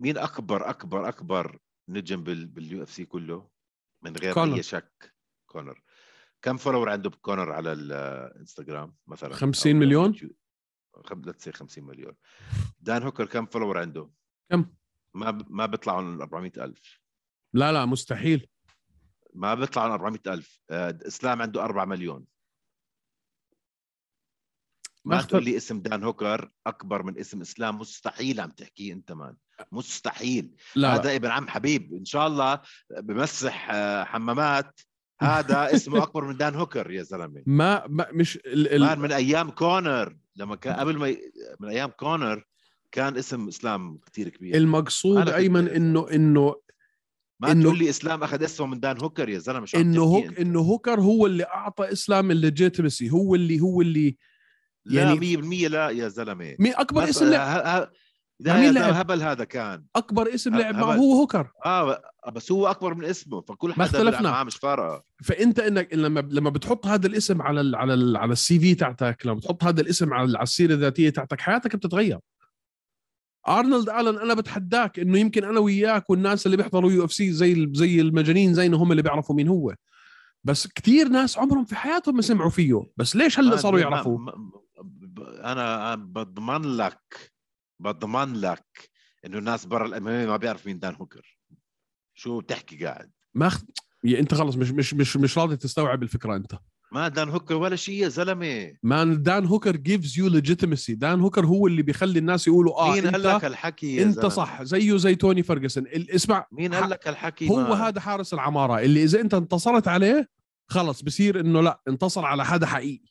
[0.00, 3.48] مين أكبر أكبر أكبر نجم بال باليو إف سي كله؟
[4.02, 4.56] من غير كونر.
[4.56, 5.14] أي شك.
[5.46, 5.82] كونر.
[6.42, 10.14] كم follower عنده كونر على الانستغرام مثلا؟ 50 أو مليون؟
[11.24, 12.14] لا تصير 50 مليون
[12.80, 14.10] دان هوكر كم follower عنده؟
[14.50, 14.70] كم؟
[15.14, 15.52] ما ب...
[15.52, 17.00] ما بيطلعوا عن 400 ألف.
[17.52, 18.48] لا لا مستحيل.
[19.34, 20.60] ما بيطلعوا عن 400 ألف.
[20.70, 22.26] آه، إسلام عنده 4 مليون.
[25.04, 25.44] ما تقول.
[25.44, 27.78] لي اسم دان هوكر أكبر من اسم إسلام.
[27.78, 29.36] مستحيل عم تحكيه أنت مان
[29.72, 30.56] مستحيل.
[30.76, 31.16] لا, هذا.
[31.16, 31.94] ابن عم حبيب.
[31.94, 34.80] إن شاء الله بمسح آه، حمامات.
[35.20, 38.82] هذا اسمه أكبر من دان هوكر يا زلمة ما, ما مش ال...
[38.82, 39.00] ال...
[39.00, 41.32] من أيام كونر لما كان قبل ما ي...
[41.60, 42.44] من أيام كونر
[42.92, 45.68] كان اسم إسلام كثير كبير المقصود أيمن.
[45.68, 46.54] انه انه
[47.40, 50.38] ما إنه- تقول لي إسلام أخذ اسمه من دان هوكر يا زلمة شو إنه هوك؟
[50.40, 54.16] إنه هوكر هو اللي أعطى إسلام ال legitimacy هو اللي هو اللي
[54.84, 57.90] لا يعني- 100% لا يا زلمة مين أكبر اسم لا
[58.40, 59.84] مين لعب؟ هبل هذا كان.
[59.96, 60.94] أكبر اسم لعب معه.
[60.94, 61.50] هو هوكر.
[61.66, 64.30] آه بس هو أكبر من اسمه فكل حدا بيلعب اختلفنا.
[64.30, 65.04] معاه مش فارقة.
[65.24, 69.26] فأنت إنك لما لما بتحط هذا الاسم على ال على ال على ال CV تاعتك
[69.26, 72.18] لما بتحط هذا الاسم على على السيرة الذاتية تاعتك حياتك بتتغير.
[73.48, 77.68] أرنولد آلن أنا بتحداك إنه يمكن أنا وياك والناس اللي بيحضروا يو إف سي زي
[77.72, 79.74] زي المجانين زينا هم اللي بيعرفوا مين هو.
[80.44, 82.86] بس كثير ناس عمرهم في حياتهم ما سمعوا فيه.
[82.96, 83.80] بس ليش هلأ صاروا
[84.82, 87.32] ب- أنا بضمن لك
[87.80, 88.90] بضمن لك
[89.26, 91.38] إنه الناس برا ال MMA ما بيعرف مين دان هوكر.
[92.14, 93.62] شو بتحكي قاعد؟ ما خ...
[94.04, 96.52] يا أنت خلص مش مش مش مش راضي تستوعب الفكرة أنت.
[96.92, 98.72] ما دان هوكر ولا شيء يا زلمة.
[98.82, 100.90] man دان هوكر gives you legitimacy.
[100.90, 104.14] دان هوكر هو اللي بيخلي الناس يقولوا آه مين قال لك انت هالحكي يا أنت
[104.14, 108.00] زلمة؟ صح زيه زي توني فرجسون ال- اسمع مين قال لك هالحكي هو man؟ هذا
[108.00, 108.78] حارس العمارة.
[108.80, 110.28] اللي إذا أنت انتصرت عليه
[110.68, 113.08] خلص بصير إنه لا انتصر على حدا حقيقي.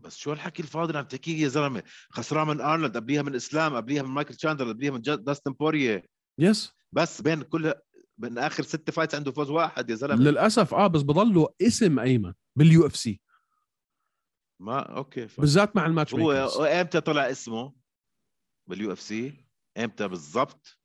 [0.00, 3.76] بس شو الحكي الفاضي اللي عم تحكيه يا زلمة؟ خسران من ارنولد قبليها من اسلام
[3.76, 6.04] قبليها من مايكل تشاندلر قبليها من داستن بوريه
[6.38, 7.74] yes بس بين كل
[8.18, 10.14] من آخر ست fights عنده فوز واحد يا زلمة.
[10.14, 13.20] للأسف آه بس بضله اسم أيمن باليو اف سي
[14.60, 15.40] ما أوكي ف...
[15.40, 16.32] بالذات مع الماتش هو
[16.64, 17.74] إمتى طلع اسمه
[18.66, 19.46] باليو اف سي
[19.78, 20.78] إمتى بالضبط؟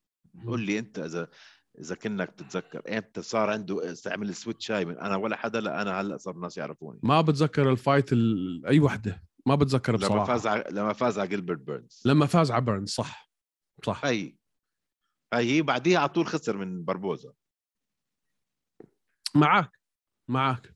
[0.46, 1.30] قول لي أنت إذا
[1.80, 6.02] إذا كنك تتذكر إمتى صار عنده استعمل سويتش هاي من أنا ولا حدا لا أنا
[6.02, 7.00] هلأ صار الناس يعرفوني.
[7.04, 8.66] ما بتذكر الفايت ال...
[8.66, 10.26] أي وحدة ما بتذكر لما بصراحة.
[10.26, 10.64] فاز ع...
[10.70, 12.02] لما فاز على جيلبرت بيرنز.
[12.06, 13.32] لما فاز على بيرنز صح
[13.86, 14.06] صح.
[14.06, 14.36] هي
[15.34, 17.34] هي هي بعديها على طول خسر من بربوزا
[19.36, 19.80] معك
[20.28, 20.76] معك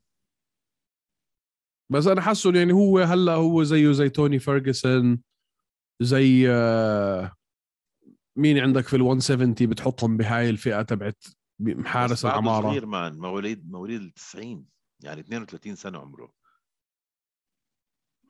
[1.92, 5.22] بس أنا حاسه يعني هو هلأ هو زيه زي توني فيرجسون
[6.02, 7.36] زي آه،
[8.40, 11.24] مين عندك في ال 170 بتحطهم بهاي الفئة تبعت
[11.86, 14.66] حارس العمارة؟ صغير man مواليد مواليد ال 90
[15.04, 16.34] يعني 32 سنة عمره.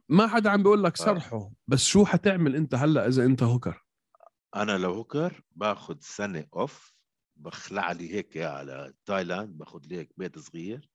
[0.09, 0.97] ما حدا عم بيقول لك.
[0.97, 3.85] سرحه بس شو حتعمل انت هلا إذا انت هوكر؟
[4.55, 6.93] أنا لو هوكر باخذ سنة off
[7.35, 10.89] بخلع لي هيك على تايلاند باخذ لي هيك بيت صغير.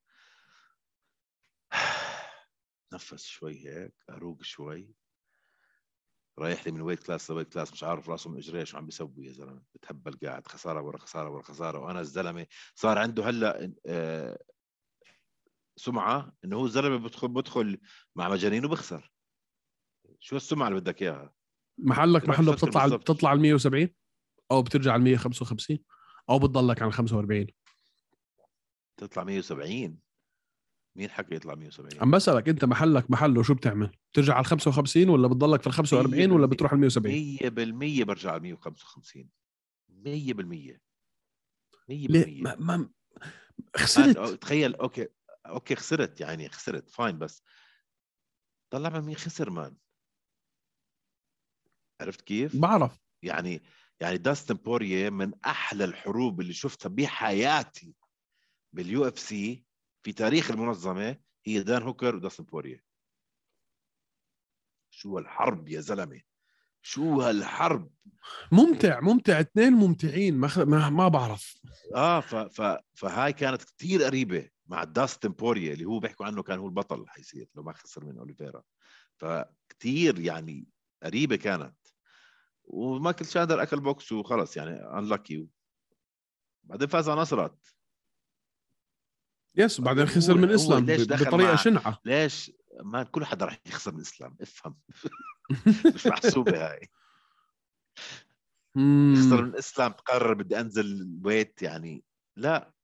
[2.94, 4.94] نفس شوي هيك أروق شوي.
[6.38, 8.87] رايح لي من weight class ل weight class مش عارف راسه من اجريه شو عم
[8.87, 9.62] بيسوي يا زلمة.
[9.75, 11.79] بتهبل قاعد خسارة ورا خسارة ورا خسارة.
[11.79, 14.38] وأنا الزلمة صار عنده هلأ آه،
[15.77, 17.81] سمعة إنه هو الزلمة بدخل بدخل
[18.16, 19.12] مع مجانين وبخسر.
[20.20, 21.35] شو السمعة اللي بدك إياها؟
[21.79, 23.01] محلك محله بتطلع بالضبط.
[23.01, 23.88] بتطلع ال 170
[24.51, 25.79] أو بترجع ال 155
[26.31, 27.47] أو بتضلك على 45
[28.97, 29.99] تطلع 170
[30.96, 35.09] مين حكى يطلع 170 عم بسألك أنت محلك محله شو بتعمل؟ بترجع على ال 55
[35.09, 37.37] ولا بتضلك في ال 45 ولا بتروح على 170
[38.02, 39.28] 100% برجع على 155
[39.90, 40.78] 100% 100%
[41.88, 42.90] ليه؟ ما, ما
[43.76, 44.18] خسرت.
[44.42, 45.09] تخيل أوكي
[45.46, 47.42] أوكي خسرت يعني خسرت fine بس
[48.70, 49.77] طلع من مين خسر man.
[52.00, 52.98] عرفت كيف؟ بعرف.
[53.22, 53.62] يعني
[54.00, 57.94] يعني داستن بوريه من أحلى الحروب اللي شفتها بحياتي
[58.72, 59.64] باليو إف سي
[60.05, 62.85] في تاريخ المنظمة هي دان هوكر وداستن بوريه
[64.90, 66.21] شو هالحرب يا زلمة؟
[66.83, 67.90] شو هالحرب؟
[68.53, 69.40] ممتع ممتع.
[69.40, 70.59] اثنين ممتعين ما, خ...
[70.59, 71.61] ما ما بعرف.
[71.95, 76.59] آه ف ف فهاي كانت كتير قريبة مع داستن بوريه اللي هو بيحكوا عنه كان
[76.59, 78.62] هو البطل حيصير لو ما خسر من أوليفيرا.
[79.17, 80.67] فكتير يعني
[81.03, 81.77] قريبة كانت.
[82.64, 85.48] ومايكل تشاندلر أكل بوكس وخلص يعني unlucky
[86.64, 87.73] بعدين فاز على نصرت.
[89.57, 92.01] يس بعدين هو- خسر من هو إسلام ليش ب- دخل بطريقة مع- شنعة.
[92.05, 94.77] ليش ما كل حدا راح يخسر من الإسلام؟ افهم.
[95.95, 96.88] مش محسوبة هاي.
[98.75, 99.14] مم.
[99.17, 102.05] يخسر من الإسلام تقرر بدي أنزل ويت يعني
[102.37, 102.75] لا.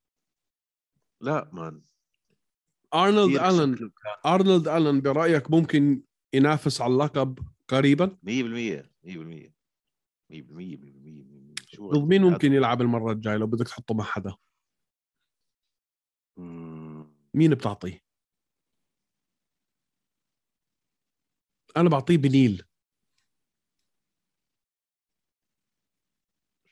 [1.21, 1.83] لا مان
[2.95, 3.91] ارنولد الن
[4.27, 6.03] ارنولد الن برأيك ممكن
[6.35, 9.53] ينافس على اللقب قريبا؟ 100% 100%
[10.31, 14.35] 100% 100% شو مين ممكن يلعب المرة الجاية لو بدك تحطه مع حدا.
[17.35, 18.05] مين بتعطيه؟
[21.77, 22.63] أنا بعطيه بـ Neil.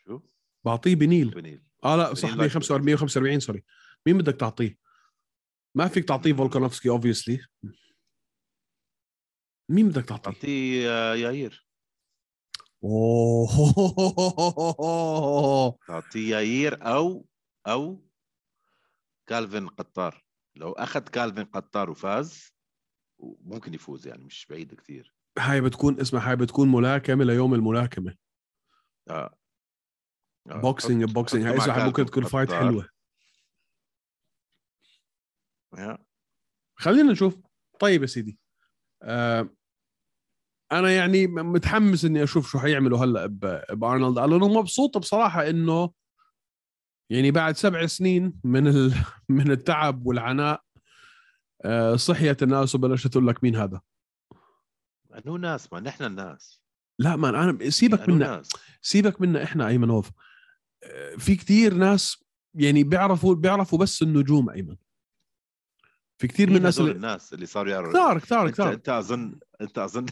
[0.04, 0.20] شو؟
[0.64, 1.30] بعطيه بـ Neil.
[1.30, 1.64] بـ Neil.
[1.84, 3.64] آه لا صح like 145 145 sorry
[4.06, 4.78] مين بدك تعطيه؟
[5.74, 7.46] ما فيك تعطيه فولكانوفسكي obviously
[9.68, 11.68] مين بدك تعطيه؟ اعطيه آه، ياير
[12.84, 13.48] أوه.
[15.88, 17.26] تعطيه ياير أو
[17.66, 18.08] أو
[19.26, 20.27] كالفين قطار.
[20.58, 22.52] لو أخذ كالفين قطار وفاز
[23.40, 25.14] ممكن يفوز يعني مش بعيد كثير.
[25.38, 28.14] هاي بتكون اسمها هاي بتكون ملاكمة ليوم الملاكمة.
[29.10, 29.34] آه.
[30.50, 32.52] آه، boxing boxing هاي اسمها ممكن تكون fight.
[32.52, 32.88] حلوة.
[35.78, 35.98] يا.
[36.74, 37.36] خلينا نشوف.
[37.80, 38.38] طيب يا سيدي.
[39.02, 39.48] آه
[40.72, 43.26] أنا يعني متحمس إني أشوف شو حيعملوا هلأ
[43.70, 44.18] بأرنولد.
[44.18, 45.92] لأنه مبسوط بصراحة إنه
[47.10, 48.94] يعني بعد سبع سنين من ال...
[49.38, 50.62] من التعب والعناء
[51.64, 53.80] آه صحيت الناس وبلشت تقول لك مين هذا.
[55.14, 56.62] انو ناس ما نحن الناس.
[56.98, 58.48] لا مان أنا سيبك أنو منا ناس.
[58.82, 60.10] سيبك منا إحنا ايمنوف
[60.84, 64.76] آه، في كتير ناس يعني بيعرفوا بيعرفوا بس النجوم أيمن.
[66.18, 68.72] في كتير من الناس اللي الناس اللي صاروا يعرفوا؟ كثار كثار كثار.
[68.72, 70.06] أنت اظن أنت اظن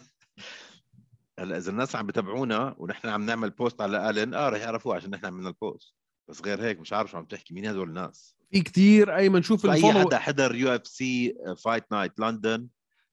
[1.39, 5.11] هلا إذا الناس عم بتابعونا ونحن عم نعمل post على الن آه رح يعرفوه عشان
[5.11, 5.95] نحن عملنا ال post
[6.29, 9.17] بس غير هيك مش عارف شو عم تحكي مين هدول الناس؟ في كتير.
[9.17, 12.69] ايمن شوف أي حدا حضر UFC Fight Night لندن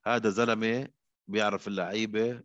[0.06, 0.88] هذا زلمة
[1.28, 2.42] بيعرف اللعيبة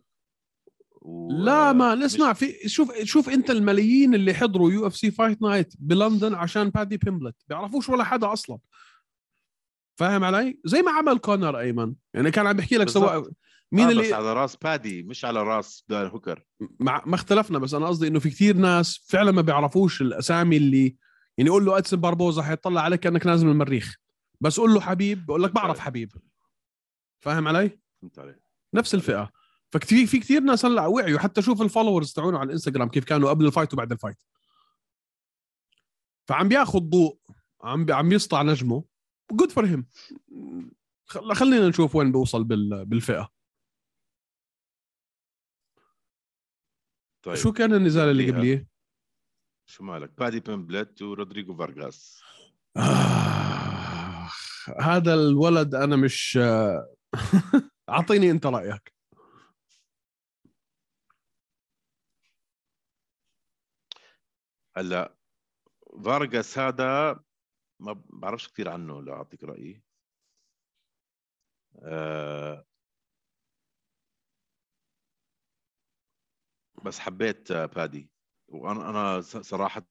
[1.02, 1.33] و...
[1.33, 6.35] لا ما مش- نسمع في شوف شوف أنت الملايين اللي حضروا UFC Fight Night بلندن
[6.35, 7.37] عشان بادي بيمبلت.
[7.48, 8.59] بيعرفوش ولا حدا أصلا.
[9.98, 11.94] فاهم علي؟ زي ما عمل كونر أيمن.
[12.14, 13.31] يعني كان عم بحكي لك سواء.
[13.72, 16.44] مين آه اللي بس على راس بادي مش على راس دان هوكر.
[16.81, 20.96] مع ما اختلفنا بس أنا قصدي إنه في كتير ناس فعلا ما بيعرفوش الأسامي اللي
[21.38, 23.96] يعني قول له ادسن باربوزا حيطلع عليك كأنك نازل من المريخ.
[24.40, 26.12] بس قول له حبيب بقول لك بعرف حبيب.
[27.20, 28.37] فاهم علي؟ فهمت علي
[28.74, 29.31] نفس الفئة.
[29.72, 31.18] فكتير في كثير ناس هلأ وعيوا.
[31.18, 34.22] حتى شوف ال followers تاعونه على الإنستغرام كيف كانوا قبل ال fight وبعد ال fight.
[36.28, 37.18] فعم بياخذ ضوء
[37.62, 38.85] عم بي عم يسطع نجمه.
[39.33, 39.87] good for him
[41.07, 42.87] خلينا نشوف وين بيوصل بال...
[42.87, 43.38] بالفئة.
[47.29, 47.37] طيب.
[47.37, 48.31] شو كان النزال اللي.
[48.31, 48.67] قبليه؟
[49.67, 52.23] شو مالك؟ بادي بيمبلت ورودريجو فارغاس.
[52.77, 54.29] آه
[54.81, 56.95] هذا الولد أنا مش آه،
[57.88, 58.95] أعطيني أنت رأيك.
[64.77, 65.17] هلا
[66.05, 67.21] فارغاس هذا
[67.81, 69.83] ما بعرفش كثير عنه لا أعطيك رأيي.
[71.83, 72.64] أه
[76.85, 78.11] بس حبيت آه، بادي.
[78.49, 79.87] وأنا أنا صراحة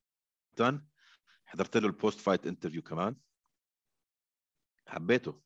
[1.45, 3.15] حضرت له ال post-fight interview كمان.
[4.87, 5.41] حبيته.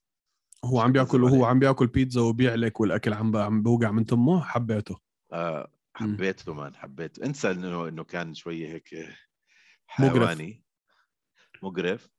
[0.65, 1.45] هو عم بياكل وهو.
[1.45, 4.43] عم بياكل بيتزا وبيعلك والأكل عم عم بوقع من تمه.
[4.43, 4.99] حبيته.
[5.33, 6.15] آه مم.
[6.15, 7.25] حبيته man حبيته.
[7.25, 9.15] انسى إنه إنه كان شوية هيك.
[9.87, 10.63] حيواني.
[11.63, 12.09] مقرف.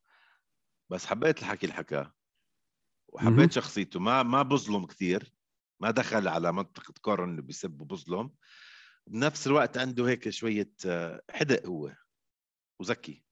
[0.91, 2.15] بس حبيت الحكي اللي حكاه.
[3.09, 3.51] وحبيت مهم.
[3.51, 4.01] شخصيته.
[4.01, 5.35] ما ما بظلم كثير.
[5.81, 8.31] ما دخل على منطقة كونر إنه بيسب وبظلم.
[9.07, 11.93] بنفس الوقت عنده هيك شوية آه، حدق هو
[12.79, 13.25] وذكي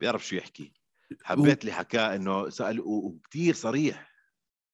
[0.00, 0.72] بيعرف شو يحكي.
[1.22, 4.12] حبيت اللي حكاه إنه سأل وكثير صريح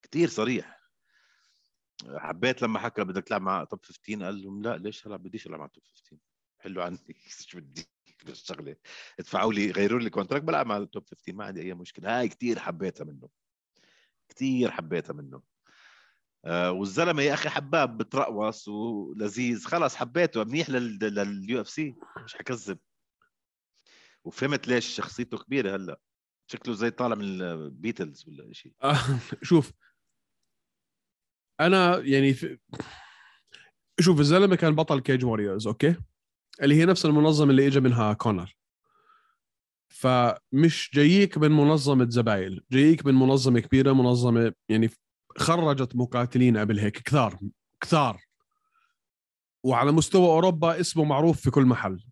[0.03, 0.81] كثير صريح.
[2.15, 5.59] حبيت لما حكى بدك تلعب مع top 15 قال لهم لا ليش هلا بديش ألعب
[5.59, 6.17] مع top 15
[6.59, 6.97] حلوا عني
[7.47, 7.87] شو بدي؟
[8.29, 8.75] الشغلة؟
[9.19, 12.19] ادفعوا لي غيروا لي contract بلعب مع ال top 15 ما عندي أي مشكلة.
[12.19, 13.29] هاي كثير حبيتها منه.
[14.29, 15.41] كثير حبيتها منه.
[16.47, 19.65] والزلمة يا أخي حباب بترقص ولذيذ.
[19.65, 22.77] خلص حبيته منيح لل UFC مش حكذب.
[24.23, 25.99] وفهمت ليش شخصيته كبيرة هلأ.
[26.51, 28.97] شكله زي طالع من البيتلز ولا شيء آه،
[29.41, 29.71] شوف.
[31.59, 32.57] أنا يعني في...
[33.99, 35.95] شوف الزلمة كان بطل Cage Warriors okay؟
[36.61, 38.55] اللي هي نفس المنظمة اللي اجى منها كونر.
[39.87, 42.63] فمش جاييك من منظمة زبايل.
[42.71, 44.89] جاييك من منظمة كبيرة منظمة يعني
[45.37, 47.39] خرجت مقاتلين قبل هيك كثار
[47.81, 48.21] كثار.
[49.63, 52.03] وعلى مستوى أوروبا اسمه معروف في كل محل.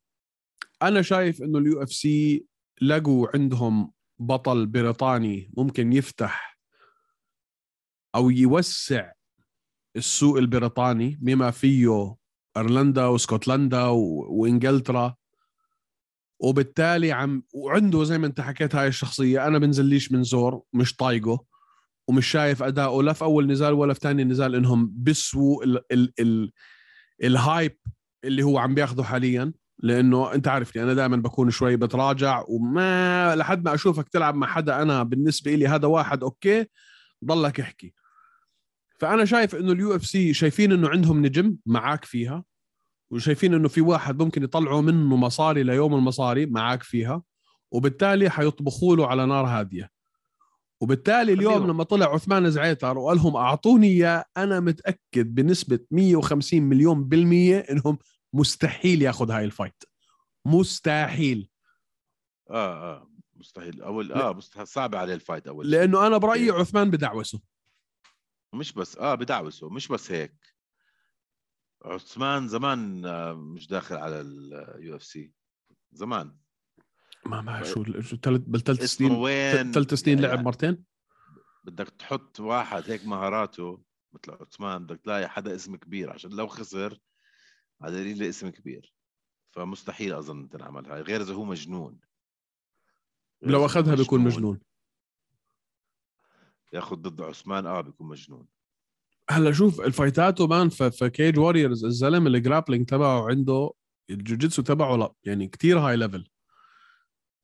[0.82, 2.46] أنا شايف إنه ال UFC
[2.82, 6.60] لقوا عندهم بطل بريطاني ممكن يفتح
[8.16, 9.12] أو يوسع
[9.96, 12.16] السوق البريطاني بما فيه
[12.58, 13.84] ايرلندا واسكتلندا.
[14.30, 15.16] وإنجلترا.
[16.40, 21.49] وبالتالي عم وعنده زي ما أنت حكيت هاي الشخصية أنا بنزليش من زور مش طايقه.
[22.10, 25.82] ومش شايف اداؤه لا في أول نزال ولا في ثاني نزال إنهم بيسووا ال...
[25.92, 26.14] ال...
[26.20, 26.52] ال...
[27.24, 27.78] ال hype
[28.24, 29.54] اللي هو عم بياخده حاليا.
[29.84, 34.82] لأنه أنت عارفني أنا دائما بكون شوي بتراجع وما لحد ما أشوفك تلعب مع حدا
[34.82, 36.66] أنا بالنسبة لي هذا واحد okay
[37.26, 37.94] ضلك احكي
[39.00, 42.44] فأنا شايف إنه ال UFC شايفين إنه عندهم نجم معاك فيها
[43.12, 47.24] وشايفين إنه في واحد ممكن يطلعوا منه مصاري ليوم المصاري معاك فيها
[47.72, 49.99] وبالتالي حيطبخوا له على نار هادية.
[50.82, 51.70] وبالتالي اليوم خليهم.
[51.70, 57.98] لما طلع عثمان زعيتر وقال لهم أعطوني إياه أنا متأكد بنسبة 150 مليون بالمية إنهم
[58.34, 59.84] مستحيل ياخذ هاي ال fight.
[60.46, 61.50] مستحيل.
[62.50, 63.82] آه آه مستحيل.
[63.82, 64.68] اول آه مستحيل.
[64.68, 65.72] صعب عليه ال fight أول شيء.
[65.74, 66.62] لأنه أنا برأيي okay.
[66.62, 67.42] عثمان بدعوسه.
[68.54, 69.70] مش بس آه بدعوسه.
[69.70, 70.60] مش بس هيك.
[71.86, 75.32] عثمان زمان آه، مش داخل على ال UFC.
[75.92, 76.36] زمان.
[77.26, 80.84] ما ما شو شو ثلاث بالثلاث سنين ثلاث سنين لعب يعني مرتين؟
[81.64, 83.82] بدك تحط واحد هيك مهاراته
[84.14, 87.00] مثل عثمان بدك تلاقي حدا اسم كبير عشان لو خسر
[87.84, 88.94] هذا دليل اسم كبير.
[89.52, 92.00] فمستحيل أظن تنعمل هاي غير إذا هو مجنون.
[93.42, 94.60] لو أخذها بيكون مجنون.
[96.74, 98.48] ياخذ ضد عثمان آه بيكون مجنون.
[99.30, 103.72] هلأ شوف الفايتات و man في, في Cage Warriors الزلمة ال grappling تبعه عنده
[104.10, 106.30] الجوجيتسو تبعه لا يعني كتير high level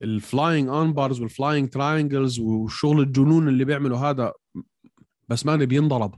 [0.02, 4.32] ال flying armbars وال flying triangles والشغل الجنون اللي بيعمله هذا
[5.28, 6.14] بس ماني بينضرب.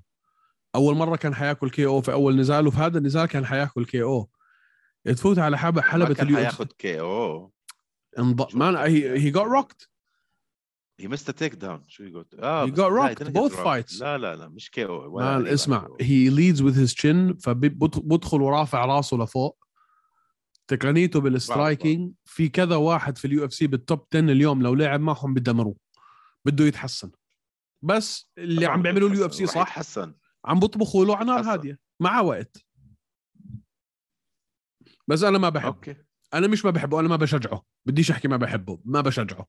[0.75, 4.29] أول مرة كان حياكل KO في أول نزال وفي هذا النزال كان حياكل KO.
[5.05, 7.53] تفوت على حلبة حلبة كان اليو حياخذ كي أو.
[8.19, 8.57] انض...
[8.57, 9.89] مان هي هي جوت روكت
[11.01, 13.65] هي مست تيك داون شو يقول آه didn't get both rocked.
[13.65, 14.01] fights.
[14.01, 15.89] لا لا لا مش KO man اسمع.
[16.01, 19.68] he leads with his chin فبدخل ورافع راسه لفوق.
[20.69, 25.01] تقنيته بال striking في كذا واحد في ال UFC بال top 10 اليوم لو لعب
[25.01, 25.77] معهم بدمروه.
[26.45, 27.11] بده يتحسن.
[27.85, 30.15] بس اللي عم بيعملوا ال UFC صح؟ يتحسن.
[30.45, 31.41] عم بطبخوا له على نار.
[31.41, 32.65] هادية مع وقت.
[35.09, 35.97] بس أنا ما بحب okay.
[36.35, 37.65] أنا مش ما بحبه أنا ما بشجعه.
[37.87, 39.47] بديش أحكي ما بحبه ما بشجعه.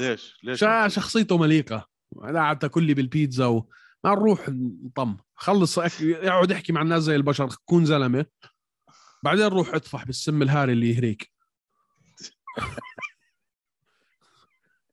[0.00, 1.88] ليش؟ ليش شا شخصيته مليقة.
[2.22, 3.64] قاعد تاكل لي بالبيتزا وما
[4.04, 5.16] نروح نطم.
[5.34, 8.26] خلص اقعد احكي مع الناس زي البشر كون زلمة.
[9.22, 11.32] بعدين روح اطفح بالسم الهاري اللي يهريك.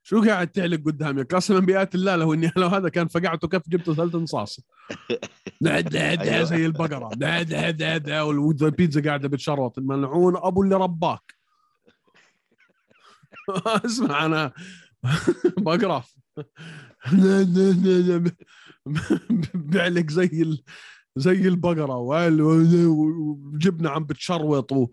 [0.04, 3.94] شو قاعد تعلق قدامي قسما بآيات الله؟ لو اني لو هذا كان فقعته كف جبته
[3.94, 4.60] ثلاث انصاص.
[5.62, 6.44] نعد نعد أيوة.
[6.44, 7.10] زي البقرة.
[7.18, 11.36] نعد نعد نعد والبيتزا قاعدة بتشرط الملعون أبو اللي رباك.
[13.86, 14.52] اسمع أنا
[15.58, 16.16] بقرف
[19.54, 20.64] بيعلق زي.
[21.20, 24.88] زي البقرة وجبنة عم بتشروط و...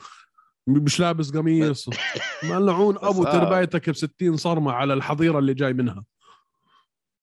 [0.66, 1.89] مش لابس قميص.
[2.51, 3.33] ملعون أبو آه.
[3.33, 6.05] تربايتك ب 60 صرمة على الحظيرة اللي جاي منها.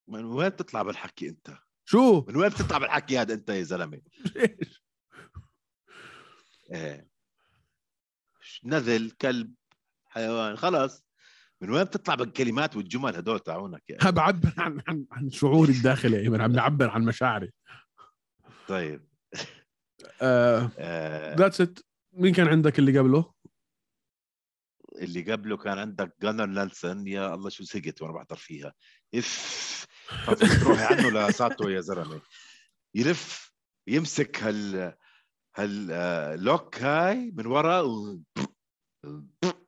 [0.08, 4.02] من وين بتطلع بالحكي أنت؟ شو؟ من وين بتطلع بالحكي هذا أنت يا زلمة؟
[6.72, 7.08] إيه.
[8.64, 9.54] نذل كلب
[10.06, 10.56] حيوان.
[10.56, 11.06] خلص.
[11.62, 16.42] من وين بتطلع بالكلمات والجمل هدول تاعونك ها بعبر عن عن عن شعوري الداخلي أيمن.
[16.42, 17.52] عم بعبر عن مشاعري.
[18.68, 19.08] طيب.
[20.22, 21.80] آه آه that's it
[22.14, 23.34] مين كان عندك اللي قبله؟
[24.96, 27.08] اللي قبله كان عندك جانر نيلسون.
[27.08, 28.74] يا الله شو زهقت وأنا بحضر فيها.
[29.16, 29.88] إف.
[30.62, 32.22] تروحي عنه؟ لساتو يا زلمة.
[32.96, 33.54] يلف
[33.88, 34.94] يمسك هال
[35.56, 38.22] هال آه، lock هاي من ورا و...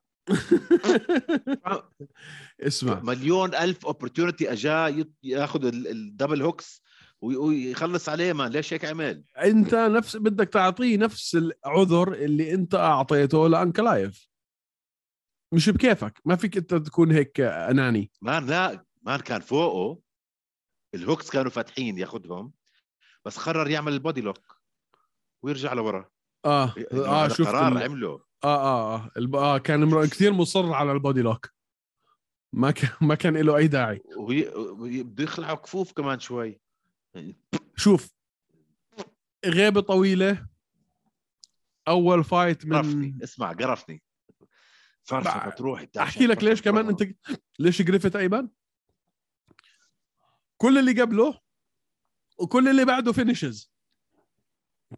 [2.62, 3.00] اسمع.
[3.00, 6.82] مليون ألف opportunity أجا ياخذ ال double hooks
[7.22, 13.50] ويخلص عليه ما ليش هيك عمل؟ انت نفس بدك تعطيه نفس العذر اللي انت اعطيته
[13.50, 14.30] لأنكالاييف.
[15.54, 18.12] مش بكيفك ما فيك انت تكون هيك أناني.
[18.22, 20.00] man لا man كان فوقه.
[20.96, 22.52] ال hooks كانوا فاتحين ياخذهم
[23.26, 24.58] بس قرر يعمل ال body lock
[25.44, 26.10] ويرجع لورا.
[26.46, 28.10] آه إنه آه شفت قرار عمله.
[28.44, 29.36] آه آه آه, الب...
[29.36, 30.06] آه كان مر...
[30.06, 31.50] كثير مصر على ال body lock.
[32.54, 34.02] ما كان ما كان له أي داعي.
[34.18, 36.60] وهي وهي- بده يخلعوا كفوف كمان شوي.
[37.76, 38.16] شوف
[39.46, 40.48] غيبة طويلة.
[41.88, 43.18] أول fight من قرفني.
[43.24, 44.04] اسمع قرفني.
[45.04, 47.04] فرصة بع- تروح أحكي لك ليش كمان أنت
[47.60, 48.50] ليش قرفت أيمن؟
[50.58, 51.40] كل اللي قبله
[52.40, 53.72] وكل اللي بعده finishes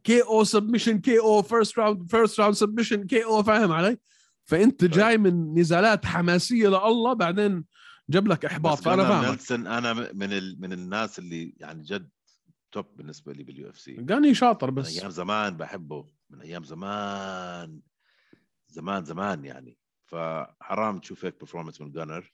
[0.03, 3.97] KO submission KO first round first round submission KO فاهم علي؟
[4.45, 7.65] فأنت جاي من نزالات حماسية لله بعدين
[8.09, 9.29] جاب لك إحباط فأنا فاهمك.
[9.29, 10.61] نيلسون أنا من ال...
[10.61, 12.09] من الناس اللي يعني جد
[12.71, 13.93] top بالنسبة لي بال UFC.
[13.93, 14.97] جاني شاطر من بس.
[14.99, 17.81] أيام زمان بحبه من أيام زمان
[18.67, 19.77] زمان زمان يعني.
[20.05, 22.33] فحرام تشوف هيك performance من جانر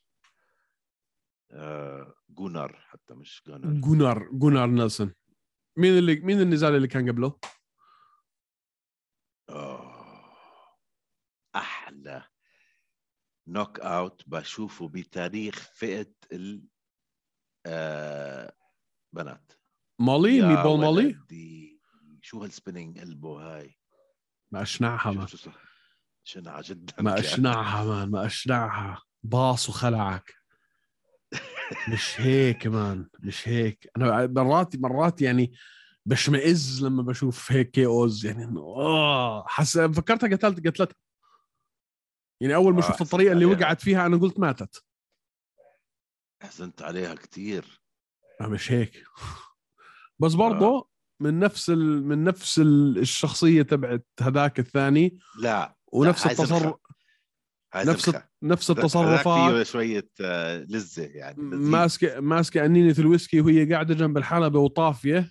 [1.52, 5.14] آه جونر حتى مش جانر جونار جونار نيلسون.
[5.78, 7.40] مين اللي مين النزال اللي كان قبله؟
[9.50, 9.94] آه.
[11.56, 12.28] أحلى
[13.48, 16.64] knockout بشوفه بتاريخ فئة ال
[17.66, 18.54] آه
[19.14, 19.52] بنات.
[20.00, 21.80] مولي يا Meatball مولي؟
[22.22, 23.76] شو هال spinning elbow هاي؟
[24.52, 25.56] ما أشنعها شو man شو صح
[26.24, 27.20] شنع جدا ما.
[27.20, 29.02] أشنعها man ما أشنعها.
[29.24, 30.34] باص وخلعك.
[31.90, 33.10] مش هيك man.
[33.20, 33.92] مش هيك.
[33.98, 35.54] أنا مرات مرات يعني
[36.06, 38.26] بشمئز لما بشوف هيك KOs.
[38.26, 40.96] يعني انه آه حس فكرتها قتلت قتلتها.
[42.44, 43.58] يعني أول ما آه، شفت الطريقة اللي عليها.
[43.58, 44.84] وقعت فيها أنا قلت ماتت.
[46.42, 47.82] حزنت عليها كثير
[48.42, 49.04] آه، مش هيك.
[50.20, 50.90] بس برضه
[51.20, 52.06] من نفس ال...
[52.08, 55.20] من نفس ال- الشخصية تبعت هذاك الثاني.
[55.40, 56.76] لا ونفس التصرف
[57.76, 58.30] نفس زنخة.
[58.44, 59.52] نفس التصرفات.
[59.54, 61.42] فيه شوية آه، لذة يعني.
[61.44, 65.30] ماسكة ماسكة أنينة الويسكي وهي قاعدة جنب الحلبة وطافية.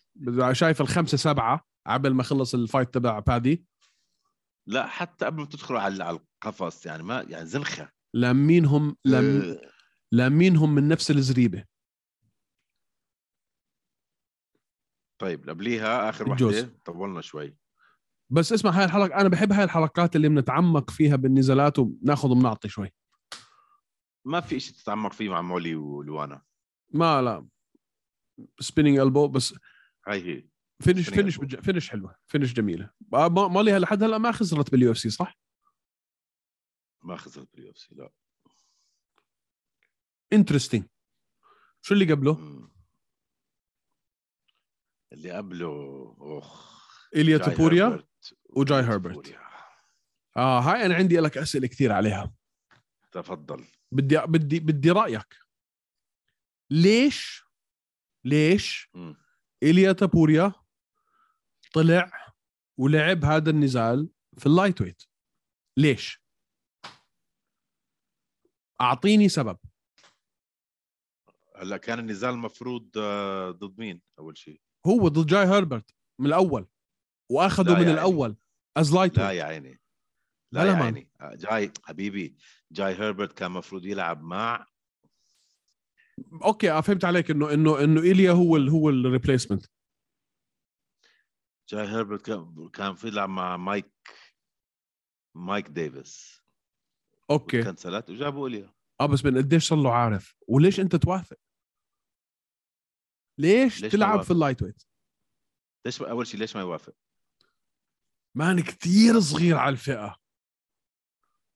[0.53, 3.65] شايف الخمسة سبعة قبل ما خلص ال fight تبع بادي.
[4.67, 7.93] لا حتى قبل ما تدخلوا على على القفص يعني ما يعني زنخة.
[8.15, 9.71] لامينهم لم آه،
[10.13, 11.65] لامينهم من نفس الزريبة؟
[15.21, 16.31] طيب قبليها آخر.
[16.31, 17.57] وحدة طولنا شوي.
[18.33, 22.93] بس اسمع هاي الحلقة أنا بحب هاي الحلقات اللي بنتعمق فيها بالنزالات وبناخذ وبنعطي شوي.
[24.27, 26.43] ما في شيء تتعمق فيه مع مولي ولوانا.
[26.91, 27.49] ما لا.
[28.61, 29.55] spinning elbow بس
[30.09, 30.52] هاي هي.
[30.83, 31.39] finish Spinning finish.
[31.39, 31.61] بج...
[31.61, 35.39] finish حلوة finish جميلة ما- ما- مولي لحد هلا ما خسرت بال UFC صح؟
[37.03, 38.11] ما خسرت بال UFC لا
[40.33, 40.85] interesting
[41.83, 42.73] شو اللي قبله؟ مم.
[45.13, 46.83] اللي قبله أخ
[47.39, 49.35] توبوريا هربرت وجاي هربرت.
[50.37, 52.33] آه هاي أنا عندي لك أسئلة كثير عليها
[53.13, 55.37] تفضل بدي بدي بدي رأيك
[56.71, 57.45] ليش
[58.25, 59.17] ليش مم.
[59.63, 60.53] إيليا توبوريا
[61.73, 62.33] طلع
[62.79, 64.09] ولعب هذا النزال
[64.39, 65.03] في ال lightweight.
[65.77, 66.23] ليش؟
[68.81, 69.59] أعطيني سبب.
[71.57, 76.67] هلا كان النزال المفروض آه، ضد مين أول شيء؟ هو ضد جاي هربرت من الأول
[77.31, 78.37] واخذوا لا من الأول
[78.77, 79.81] as light لا يا عيني.
[80.53, 80.73] لا يا.
[80.73, 81.11] عيني.
[81.21, 82.37] آه، جاي حبيبي
[82.73, 84.67] جاي هربرت كان المفروض يلعب مع
[86.45, 89.67] okay آه، فهمت عليك إنه إنه إنه إيليا هو ال هو ال replacement
[91.73, 92.31] جاي هربرت
[92.75, 93.93] كان في يلعب مع مايك
[95.35, 96.43] مايك ديفيس
[97.31, 101.37] okay كنسلت وجابوا إيليا آه بس من قديش صار له عارف؟ وليش أنت توافق؟
[103.39, 104.83] ليش, ليش تلعب؟ في ال lightweight
[105.87, 106.95] ليش أول شيء ليش ما يوافق؟
[108.35, 110.17] man كثير صغير على الفئة.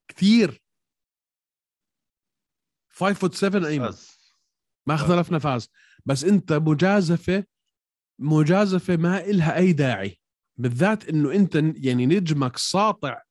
[0.08, 0.62] كثير.
[2.88, 3.94] 5 foot 7 أيمن.
[4.86, 5.68] ما اختلفنا فاز.
[6.06, 7.46] بس أنت مجازفة
[8.18, 10.18] مجازفه ما إلها أي داعي
[10.56, 13.22] بالذات إنه أنت يعني نجمك ساطع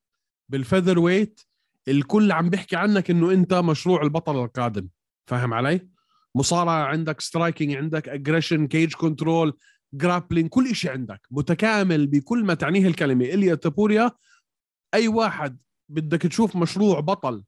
[0.50, 1.42] بال featherweight
[1.88, 4.90] الكل عم بيحكي عنك إنه أنت مشروع البطل القادم.
[5.28, 5.90] فاهم علي؟
[6.36, 9.58] مصارعة عندك striking عندك aggression cage control
[9.94, 13.26] grappling كل شيء عندك متكامل بكل ما تعنيه الكلمة.
[13.26, 14.12] إيليا توبوريا
[14.94, 15.58] أي واحد
[15.90, 17.44] بدك تشوف مشروع بطل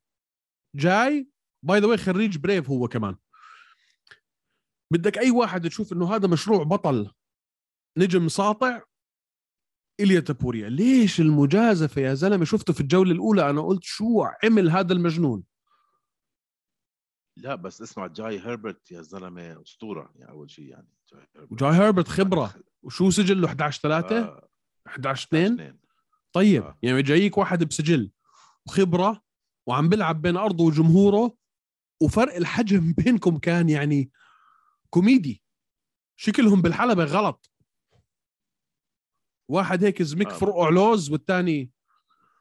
[0.75, 1.29] جاي
[1.63, 3.15] by the خريج بريف هو كمان.
[4.91, 7.11] بدك أي واحد تشوف إنه هذا مشروع بطل
[7.97, 8.81] نجم ساطع
[9.99, 10.69] إيليا توبوريا.
[10.69, 15.43] ليش المجازفة يا زلمة؟ شفته في الجولة الأولى أنا قلت شو عمل هذا المجنون؟
[17.37, 21.59] لا بس اسمع جاي هربرت يا زلمة أسطورة يعني أول شيء يعني جاي هربرت.
[21.59, 22.53] جاي هربرت خبرة.
[22.83, 24.49] وشو سجله 11 3 آه،
[24.87, 25.79] 11 2 اثنين.
[26.33, 26.77] طيب آه.
[26.81, 28.11] يعني جايك واحد بسجل
[28.67, 29.21] وخبرة
[29.67, 31.37] وعم بيلعب بين أرضه وجمهوره
[32.01, 34.11] وفرق الحجم بينكم كان يعني
[34.89, 35.43] كوميدي.
[36.15, 37.51] شكلهم بالحلبة غلط.
[39.47, 40.33] واحد هيك زمك آه.
[40.37, 41.71] فرقع لوز والثاني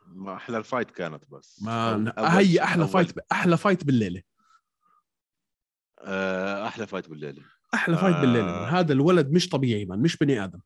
[0.07, 1.62] ما أحلى ال fight كانت بس.
[1.62, 4.22] ما هي أحلى أول- fight أحلى fight بالليلة.
[6.00, 7.42] آه، أحلى fight بالليلة.
[7.74, 8.50] أحلى fight بالليلة.
[8.50, 8.66] آه.
[8.66, 10.61] هذا الولد مش طبيعي من مش بني آدم.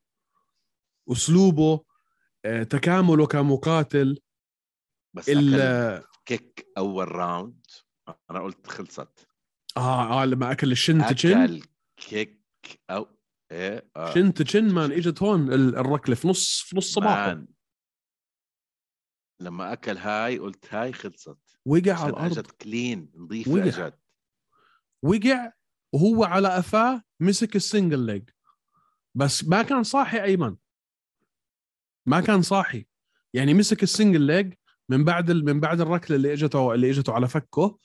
[1.13, 1.85] أسلوبه
[2.45, 4.21] آه، تكامله كمقاتل.
[5.15, 7.67] بس ال kick أول round.
[8.31, 9.29] أنا قلت خلصت.
[9.77, 11.39] آه آه لما أكل ال shin shin.
[11.39, 11.63] أكل
[11.97, 12.41] kick
[12.91, 13.07] أو
[13.53, 14.15] إيه آه.
[14.15, 17.45] شن تشن مان إجت هون ال- الركلة في نص في نص صباحه.
[19.41, 21.39] لما أكل هاي قلت هاي خلصت.
[21.67, 22.39] وقع على الأرض.
[22.39, 23.65] اجت clean نظيفه وقع.
[23.87, 23.99] اجت
[25.03, 25.53] وقع
[25.93, 28.31] وهو على قفاه مسك ال single leg
[29.15, 30.57] بس ما كان صاحي أيمن.
[32.07, 32.87] ما كان صاحي.
[33.35, 34.55] يعني مسك ال single leg
[34.89, 37.79] من بعد ال- من بعد الركلة اللي اجته اللي إجته على فكه.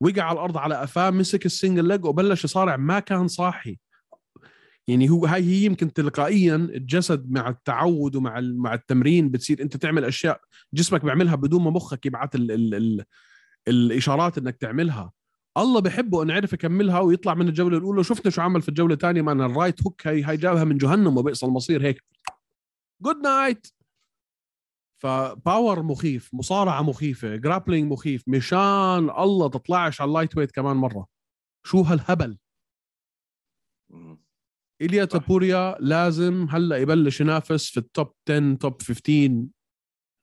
[0.00, 2.76] وقع على الأرض على قفاه مسك ال single leg وبلش يصارع.
[2.76, 3.78] ما كان صاحي.
[4.88, 10.04] يعني هو هاي هي يمكن تلقائيا الجسد مع التعود ومع مع التمرين بتصير أنت تعمل
[10.04, 10.40] أشياء
[10.74, 13.04] جسمك بيعملها بدون ما مخك يبعث ال ال ال
[13.68, 15.12] الإشارات إنك تعملها.
[15.58, 19.22] الله بحبه انه عرف يكملها ويطلع من الجولة الأولى شفنا شو عمل في الجولة الثانية
[19.22, 22.04] مع ال right hook هي هي جابها من جهنم وبئس المصير هيك.
[23.02, 23.66] good night
[25.02, 31.06] ف power مخيف مصارعة مخيفة grappling مخيف مشان الله تطلعش على ال lightweight كمان مرة.
[31.66, 32.38] شو هالهبل.
[34.82, 35.10] إيليا صح.
[35.10, 39.46] توبوريا لازم هلا يبلش ينافس في ال top 10 top 15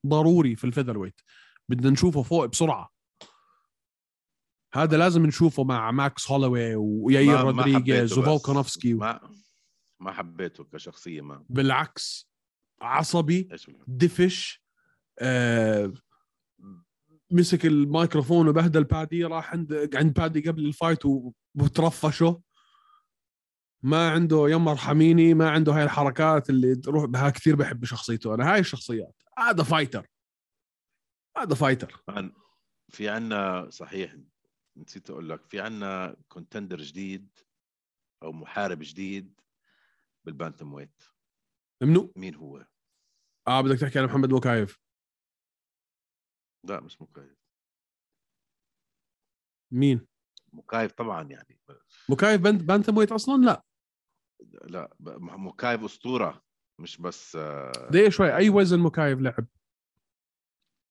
[0.08, 1.22] ضروري في ال featherweight
[1.70, 2.90] بدنا نشوفه فوق بسرعة
[4.74, 8.14] هذا لازم نشوفه مع ماكس هولوي وياير رودريغيز.
[8.18, 9.30] وفولكانوفسكي ما
[10.00, 12.30] ما حبيته كشخصية ما بالعكس
[12.82, 13.48] عصبي؟
[13.88, 14.64] دفش
[15.20, 15.94] آه
[17.32, 22.42] مسك الميكروفون وبهدل بادي راح عند عند بادي قبل ال fight و- وترفشه
[23.86, 28.36] ما عنده يما ارحميني ما عنده هاي الحركات اللي تروح بها كثير بحب شخصيته.
[28.36, 29.22] أنا هاي الشخصيات.
[29.40, 30.08] هذا fighter
[31.38, 32.04] هذا fighter
[32.90, 34.16] في عنا صحيح
[34.78, 37.40] نسيت أقول لك في عنا contender جديد
[38.24, 39.42] أو محارب جديد
[40.26, 41.04] بال bantamweight.
[41.84, 42.66] منو؟ مين هو؟
[43.48, 44.80] آه بدك تحكي عن محمد مكايف.
[46.64, 47.38] لا مش مكايف.
[49.72, 50.08] مين؟
[50.54, 51.60] مكايف طبعا يعني.
[52.10, 53.66] مكايف بنت bantamweight أصلا؟ لا.
[54.54, 56.44] لا مكايف أسطورة
[56.80, 58.36] مش بس آه، دقيقة شوي.
[58.36, 59.46] أي وزن مكايف لعب؟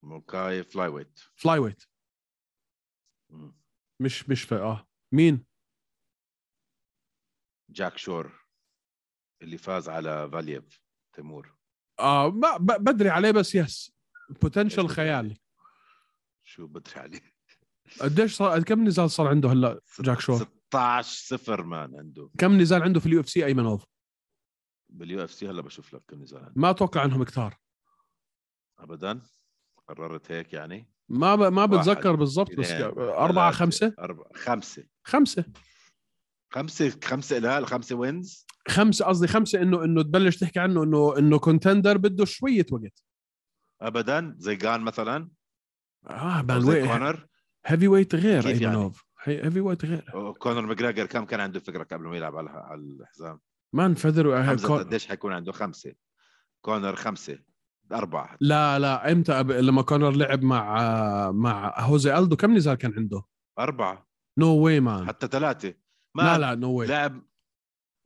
[0.03, 1.83] مكايف flyweight flyweight.
[4.01, 4.89] مش مش في آه.
[5.13, 5.45] مين؟
[7.71, 8.47] جاك شور
[9.43, 10.81] اللي فاز على فالييف
[11.13, 11.57] تيمور.
[12.01, 13.95] آه ما بدري عليه بس yes.
[14.43, 15.37] potential خيالي
[16.45, 17.35] شو بدري عليه؟
[18.01, 22.83] قديش صار كم نزال صار عنده هلا جاك شور؟ 16 صفر man عنده كم نزال
[22.83, 23.85] عنده في ال UFC ايمنوف
[24.89, 26.53] بال UFC هلا بشوف لك كم نزال عنده.
[26.57, 27.57] ما أتوقع عنهم كثار.
[28.79, 29.23] ابدا.
[29.89, 30.93] قررت هيك يعني.
[31.09, 31.41] ما ب...
[31.41, 34.85] ما بتذكر بالضبط بس أربعة خمسة؟ أربعة خمسة.
[35.05, 35.45] خمسة.
[36.51, 41.39] خمسة خمسة لا خمسة وينز خمسة قصدي خمسة إنه إنه تبلش تحكي عنه إنه إنه
[41.39, 43.05] كونتندر بده شوية وقت.
[43.81, 44.35] ابدا.
[44.39, 45.31] زي جان مثلا.
[46.07, 47.27] آه بان ويت كونر.
[47.67, 48.63] هيفي ويت غير كيف
[49.29, 52.81] ايمنوف هيفي ويت غير كونر ماجريجر كم كان عنده فكرة قبل ما يلعب على على
[52.81, 53.41] الحزام؟
[53.73, 55.95] مان حمزة قديش حيكون عنده؟ خمسة.
[56.65, 57.39] كونر خمسة.
[57.93, 58.37] أربعة.
[58.41, 59.51] لا لا إمتى أب...
[59.51, 63.23] لما كونر لعب مع مع هوزي ألدو كم نزال كان عنده؟
[63.59, 64.09] أربعة.
[64.39, 65.75] no way man حتى ثلاثة.
[66.15, 67.23] ما لا لا no way لعب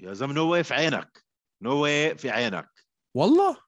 [0.01, 1.25] يا زلمة no way في عينك.
[1.63, 2.71] no way في عينك.
[3.17, 3.68] والله؟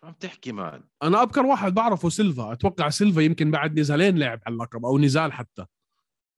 [0.00, 2.52] شو عم تحكي man؟ أنا أبكر واحد بعرفه سيلفا.
[2.52, 5.66] أتوقع سيلفا يمكن بعد نزالين لعب على اللقب أو نزال حتى.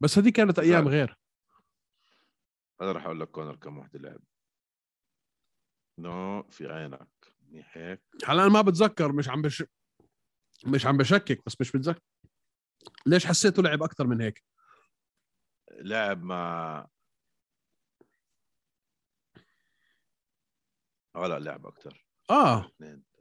[0.00, 0.88] بس هذه كانت أيام.
[0.88, 1.18] غير.
[2.80, 4.20] هذا راح أقول لك كونر كم وحده لعب.
[5.98, 7.08] نو في عينك.
[7.40, 8.02] منيح هيك.
[8.24, 9.64] هلا أنا ما بتذكر مش عم بش
[10.66, 12.00] مش عم بشكك بس مش بتذكر.
[13.06, 14.44] ليش حسيته لعب أكثر من هيك؟
[15.70, 16.86] لعب مع
[21.16, 22.66] آه لا لعب أكثر آه.
[22.66, 23.11] اثنين.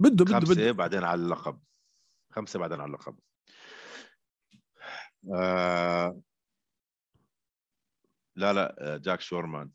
[0.00, 0.72] بده بده خمسة بده.
[0.72, 1.60] بعدين على اللقب.
[2.32, 3.18] خمسة بعدين على اللقب.
[5.34, 6.20] آه...
[8.36, 9.70] لا لا آه، جاك شور man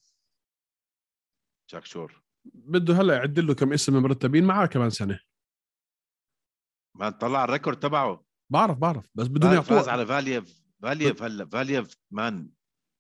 [1.69, 2.23] جاك شور.
[2.45, 5.19] بده هلا يعد له كم اسم مرتبين معاه كمان سنة.
[6.95, 8.25] ما طلع ال record تبعه.
[8.51, 12.49] بعرف بعرف بس بدهم فاز يعطوه على فالييف فالييف هلا فالييف man.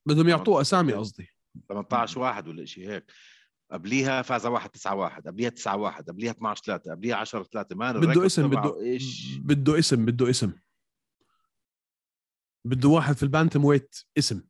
[0.07, 1.27] بدهم يعطوه أسامي قصدي.
[1.69, 3.11] 18 واحد ولا شيء هيك.
[3.71, 7.99] قبليها فاز واحد 9 1 قبليها 9 1 قبليها 12 3 قبليها 10 3 man
[7.99, 8.75] بده اسم بده
[9.45, 10.53] بده اسم بده اسم.
[12.65, 14.43] بده واحد في ال bantamweight اسم.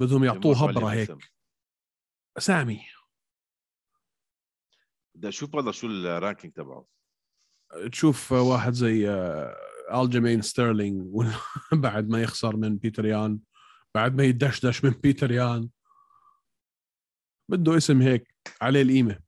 [0.00, 1.16] بدهم يعطوه هبرة هيك.
[2.38, 2.80] أسامي.
[5.14, 6.86] بدي أشوف والله شو ال ranking تبعه.
[7.92, 9.56] تشوف واحد زي آه،
[9.90, 11.24] ألجيمين ستيرلينج
[11.72, 13.38] بعد ما يخسر من بيتر يان
[13.94, 15.68] بعد ما يدشدش من بيتر يان.
[17.48, 19.20] بده اسم هيك عليه القيمة.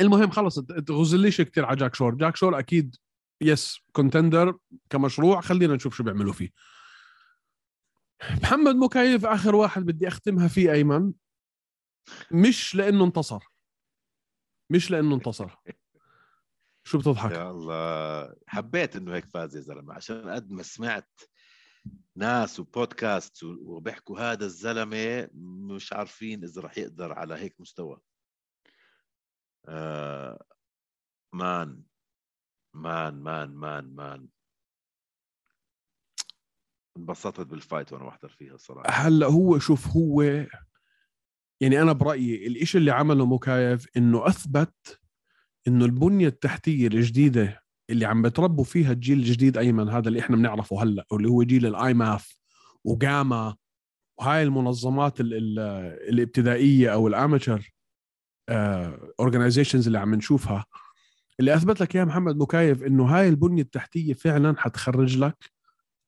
[0.00, 2.14] المهم خلص تغزليش كثير على جاك شور.
[2.14, 2.96] جاك شور أكيد
[3.40, 4.58] yes contender
[4.90, 5.40] كمشروع.
[5.40, 6.50] خلينا نشوف شو بيعملوا فيه.
[8.42, 11.12] محمد مكاييف آخر واحد بدي أختمها فيه أيمن.
[12.32, 13.44] مش لأنه انتصر.
[14.70, 15.56] مش لأنه انتصر.
[16.88, 18.34] شو بتضحك؟ يا الله.
[18.46, 21.10] حبيت إنه هيك فاز يا زلمة عشان قد ما سمعت
[22.16, 25.28] ناس وبودكاست وبيحكوا هذا الزلمة
[25.74, 28.00] مش عارفين إذا رح يقدر على هيك مستوى.
[29.68, 30.44] آه
[31.32, 31.82] man
[32.74, 34.28] man man man man.
[36.96, 38.90] انبسطت بال fight وأنا بحضر فيها الصراحة.
[38.90, 40.22] هلأ هو شوف هو
[41.60, 45.00] يعني أنا برأيي الإشي اللي عمله مكايف إنه أثبت
[45.68, 50.82] إنه البنية التحتية الجديدة اللي عم بتربوا فيها الجيل الجديد أيمن هذا اللي إحنا بنعرفه
[50.82, 52.26] هلأ واللي هو جيل ال IMMAF
[52.84, 53.56] و GAMMA
[54.18, 55.58] وهاي المنظمات ال ال
[56.08, 57.72] الابتدائية أو ال amateur
[59.20, 60.64] organizations اللي عم نشوفها.
[61.40, 65.50] اللي أثبت لك يا محمد مكايف إنه هاي البنية التحتية فعلا حتخرج لك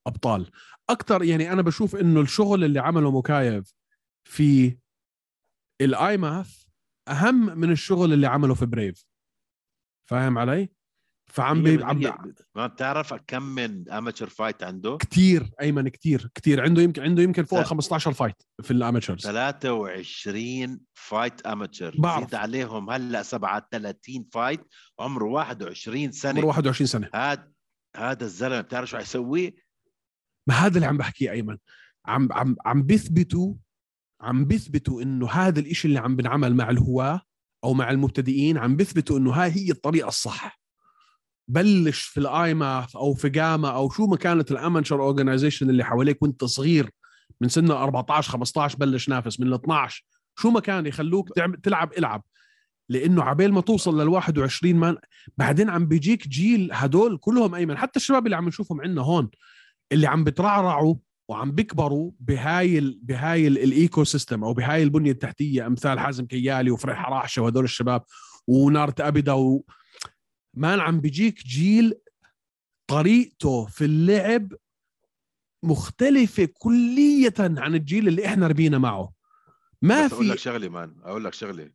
[0.07, 0.51] أبطال.
[0.91, 3.75] أكثر يعني أنا بشوف إنه الشغل اللي عمله مكايف
[4.25, 4.77] في
[5.81, 6.63] ال IMMAF
[7.09, 9.10] أهم من الشغل اللي عمله في BRAVE
[10.11, 10.69] فاهم علي؟
[11.27, 11.85] فعم بي...
[11.85, 12.01] عم
[12.55, 17.45] ما بتعرف كم من amateur fight عنده؟ كثير أيمن كثير كثير عنده يمكن عنده يمكن
[17.45, 17.69] فوق ال لا.
[17.69, 19.23] 15 fight في ال amateurs.
[19.23, 22.25] 23 fight amateur بعرف.
[22.25, 24.61] زيد عليهم هلأ 37 fight
[25.01, 26.41] عمره 21 سنة.
[26.41, 27.11] عمره 21 سنة.
[27.15, 27.53] هذا
[27.97, 29.55] هذا الزلمة بتعرف شو حيسوي؟
[30.49, 31.59] ما هذا اللي عم بحكيه أيمن.
[32.07, 33.55] عم عم عم بيثبتوا
[34.21, 37.30] عم بيثبتوا إنه هذا الإشي اللي عم بنعمل مع الهواة
[37.65, 40.61] أو مع المبتدئين عم بيثبتوا إنه هاي هي الطريقة الصح.
[41.49, 45.85] بلش في ال IMMAF أو في جاما أو شو ما كانت ال amateur organization اللي
[45.85, 46.91] حواليك وأنت صغير
[47.41, 50.05] من سن 14 15 بلش نافس من ال 12
[50.39, 51.29] شو ما كان يخلوك
[51.63, 52.23] تلعب العب.
[52.89, 54.99] لأنه عبال ما توصل لل 21 ما
[55.39, 57.79] بعدين عم بيجيك جيل هدول كلهم أيمن.
[57.79, 59.31] حتى الشباب اللي عم نشوفهم عندنا هون
[59.93, 60.95] اللي عم بترعرعوا
[61.31, 66.71] وعم بيكبروا بهاي ال بهاي ال- ال ecosystem أو بهاي البنية التحتية أمثال حازم كيالي
[66.71, 68.03] وفريح حراشه وهدول الشباب
[68.47, 69.65] ونارت ابدا و
[70.55, 71.95] man عم بيجيك جيل
[72.87, 74.53] طريقته في اللعب
[75.63, 79.13] مختلفة كلية عن الجيل اللي إحنا ربينا معه.
[79.83, 81.71] ما بس أقول لك في شغلة man أقول لك شغلة.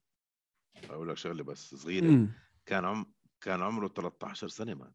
[0.90, 2.06] أقول لك شغلة بس صغيرة.
[2.06, 2.34] مم.
[2.66, 3.06] كان عم
[3.42, 4.92] كان عمره 13 سنة man.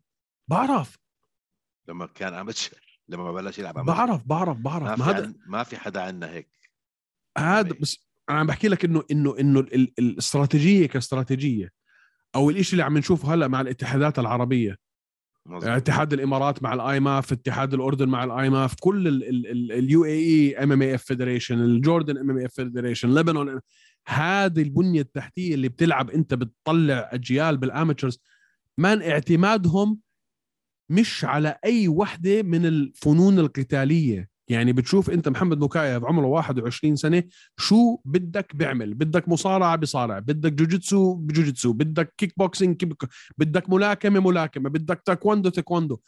[0.49, 0.99] بعرف.
[1.89, 5.35] لما كان amateur لما بلش يلعب amateur بعرف بعرف ما بعرف في ما هذا عن...
[5.47, 6.51] ما في حدا عندنا هيك.
[7.39, 11.71] هذا بس أنا عم بحكي لك إنه إنه إنه ال- ال- الاستراتيجية كاستراتيجية
[12.35, 14.77] أو الإشي اللي عم نشوفه هلأ مع الاتحادات العربية.
[15.47, 15.65] مظبوط.
[15.71, 19.09] اتحاد الإمارات مع ال IMMAF اتحاد الأردن مع ال IMMAF كل
[19.73, 23.61] ال UAE MMAF federation ال Jordan MMAF federation لبنان.
[24.07, 28.19] هذه البنية التحتية اللي بتلعب أنت بتطلع أجيال بال amateurs
[28.79, 29.99] man اعتمادهم
[30.91, 34.29] مش على أي وحدة من الفنون القتالية.
[34.49, 37.23] يعني بتشوف أنت محمد مكايف عمره 21 سنة
[37.59, 38.95] شو بدك بيعمل.
[38.95, 42.93] بدك مصارعة بصارع بدك جوجيتسو بجوجيتسو بدك kickboxing kick
[43.39, 45.99] بدك ملاكمة ملاكمة بدك تايكوندو تايكوندو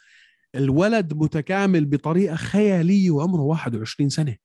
[0.54, 4.36] الولد متكامل بطريقة خيالية وعمره 21 سنة.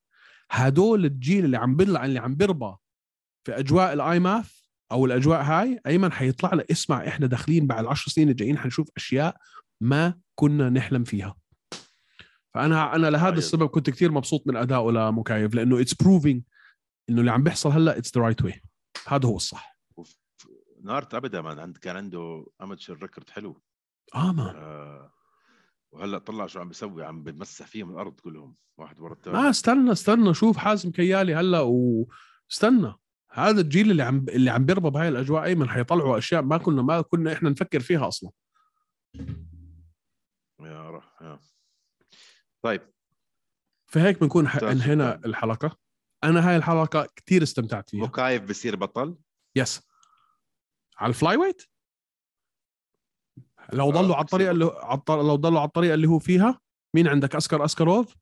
[0.50, 2.74] هدول الجيل اللي عم بيطلع اللي عم بيربى
[3.44, 4.50] في أجواء ال IMMAF
[4.92, 9.36] أو الأجواء هاي أيمن حيطلع لك اسمع إحنا داخلين بعد 10 سنين الجايين حنشوف أشياء
[9.80, 11.36] ما كنا نحلم فيها.
[12.54, 13.38] فأنا أنا لهذا أيوة.
[13.38, 16.42] السبب كنت كثير مبسوط من ادائه لمكايف لأنه it's proving
[17.10, 18.62] إنه اللي عم بيحصل هلأ it's the right way
[19.08, 19.78] هذا هو الصح.
[20.82, 23.62] نارت ابدا man عند كان عنده amateur record حلو.
[24.14, 25.12] آه man آه
[25.92, 29.92] وهلأ طلع شو عم بيسوي عم بمسح فيهم الأرض كلهم واحد ورا الثاني ما استنى
[29.92, 32.94] استنى شوف حازم كيالي هلأ واستنى
[33.32, 37.00] هذا الجيل اللي عم اللي عم بيربى بهاي الأجواء أيمن حيطلعوا أشياء ما كنا ما
[37.00, 38.30] كنا إحنا نفكر فيها أصلا.
[40.60, 41.38] يا رح يا.
[42.62, 42.92] طيب.
[43.86, 45.14] فهيك بنكون ح- انهينا.
[45.14, 45.78] الحلقة.
[46.24, 48.02] أنا هاي الحلقة كثير استمتعت فيها.
[48.02, 49.18] مكايف بصير بطل؟
[49.56, 49.88] يس
[50.96, 51.62] على الفلاي ويت
[53.72, 56.60] لو آه، ضلوا على الطريقة اللي على لو ضلوا على الطريقة اللي هو فيها
[56.94, 58.16] مين عندك؟ أسكر اسكاروف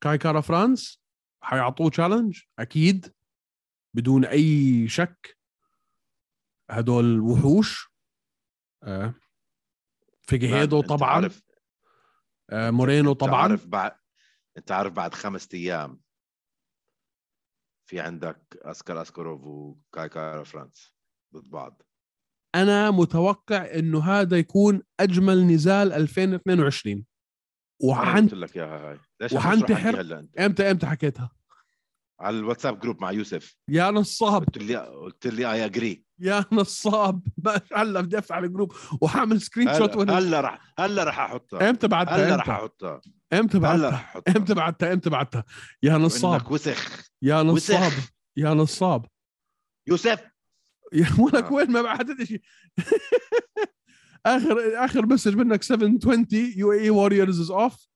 [0.00, 1.00] كاي كارا فرانس
[1.42, 3.14] حيعطوه تشالنج أكيد.
[3.96, 5.38] بدون أي شك.
[6.70, 7.88] هدول وحوش.
[8.82, 9.14] آه.
[10.22, 11.10] فيجيهيدو طبعا.
[11.10, 11.42] عارف.
[11.42, 11.47] آه.
[12.52, 13.34] مورينو أنت طبعا.
[13.42, 13.92] عارف بعد
[14.58, 16.00] انت عارف بعد خمسة أيام
[17.88, 20.94] في عندك أسكر أسكروف وكاي كارا فرانس
[21.34, 21.82] ضد بعض.
[22.54, 27.04] أنا متوقع إنه هذا يكون أجمل نزال 2022 أنا
[27.90, 28.98] وحن قلت لك اياها هاي.
[29.20, 31.30] ليش وحنتحر- أنت؟ إمتى إمتى حكيتها؟
[32.20, 33.56] على الواتساب group مع يوسف.
[33.68, 34.44] يا نصاب.
[34.44, 37.22] قلت لي قلت لي اي اجري يا نصاب.
[37.74, 41.70] هلا بدي أفتح ال group وحامل screenshot هلا وأنا هلا رح هلا رح أحطها.
[41.70, 43.00] إمتى بعتها هلا رح أحطها.
[43.32, 44.36] إمتى هلا بعتها رح أحطها.
[44.36, 45.44] إمتى بعتها إمتى بعتها
[45.82, 46.52] يا نصاب.
[46.52, 47.04] وسخ.
[47.22, 47.92] يا نصاب.
[48.36, 49.06] يا نصاب.
[49.86, 50.20] يوسف.
[50.92, 51.50] يا ولك.
[51.52, 52.40] وين ما بعتت شيء
[54.26, 57.87] اخر آخر مسج منك 720 يو اي واريورز از اوف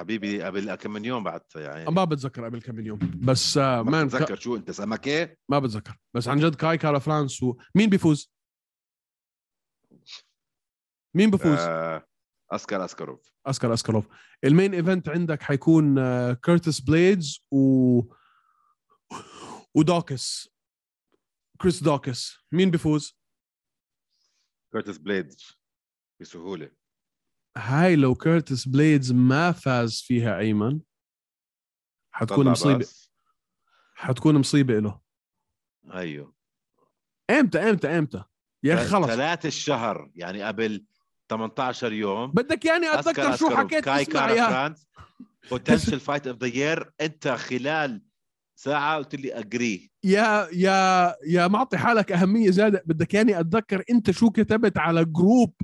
[0.00, 2.98] حبيبي قبل كم من يوم بعتها يا عيني ما بتذكر قبل كم من يوم.
[2.98, 5.98] بس آه ما مان بتذكر شو انت سمكه ما بتذكر.
[6.14, 7.56] بس عن جد كاي كارا فرانس و...
[7.74, 8.32] مين بيفوز؟
[11.14, 12.06] مين بيفوز؟ آه
[12.50, 13.32] أسكر أسكروف.
[13.46, 14.06] أسكر أسكروف.
[14.44, 18.00] ال main event عندك حيكون آه، كيرتس بليدز و
[19.74, 20.48] ودوكس
[21.60, 22.36] كريس دوكس.
[22.52, 23.18] مين بيفوز؟
[24.72, 25.58] كيرتس بليدز.
[26.20, 26.70] بسهولة.
[27.60, 30.80] هاي لو كيرتس بليدز ما فاز فيها أيمن
[32.10, 32.78] حتكون مصيبة.
[32.78, 33.12] بس.
[33.94, 35.00] حتكون مصيبة له
[35.94, 36.34] أيوه.
[37.30, 38.24] إمتى إمتى إمتى؟
[38.62, 39.06] يا أخي خلص.
[39.06, 40.84] ثلاث الشهر يعني قبل
[41.28, 42.30] 18 يوم.
[42.30, 44.74] بدك يعني أتذكر شو حكيت كاي اسمع يا.
[45.50, 48.02] potential fight of the year أنت خلال
[48.54, 52.82] ساعة قلت لي اجري يا يا يا معطي حالك أهمية زيادة.
[52.86, 55.54] بدك يعني أتذكر أنت شو كتبت على group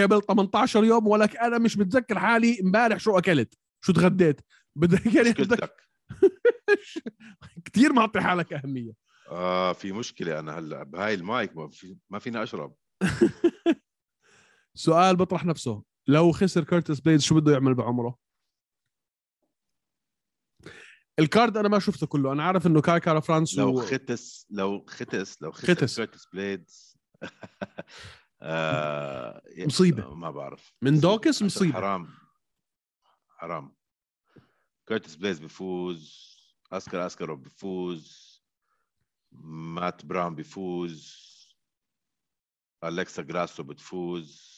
[0.00, 4.40] قبل 18 يوم ولك أنا مش متذكر حالي إمبارح شو أكلت؟ شو تغديت؟
[4.76, 5.88] بدك يعني بدك
[7.64, 8.92] كثير معطي حالك أهمية.
[9.30, 12.74] آه في مشكلة أنا هلأ بهاي المايك ما, في ما فينا أشرب.
[14.74, 15.82] سؤال بطرح نفسه.
[16.06, 18.18] لو خسر كيرتس بليدز شو بده يعمل بعمره؟
[21.18, 22.32] ال card أنا ما شفته كله.
[22.32, 23.80] أنا عارف إنه كاي كارا فرانس لو و...
[23.82, 25.96] ختس لو ختس لو ختس ختس.
[25.96, 26.98] كيرتس بليدز
[28.46, 30.14] آه مصيبة.
[30.14, 30.72] ما بعرف.
[30.82, 31.72] من دوكس مصيبة.
[31.72, 32.08] حرام.
[33.28, 33.74] حرام.
[34.86, 36.24] كيرتس بليدز بيفوز.
[36.72, 38.34] أسكر أسكروف بيفوز.
[39.32, 41.24] مات براون بيفوز.
[42.84, 44.54] الكسا جراسو بتفوز.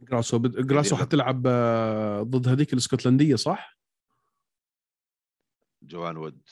[0.00, 0.66] جراسو بد...
[0.66, 3.78] جراسو حتلعب آه، ضد هذيك الإسكتلندية صح؟
[5.82, 6.48] جوان وود.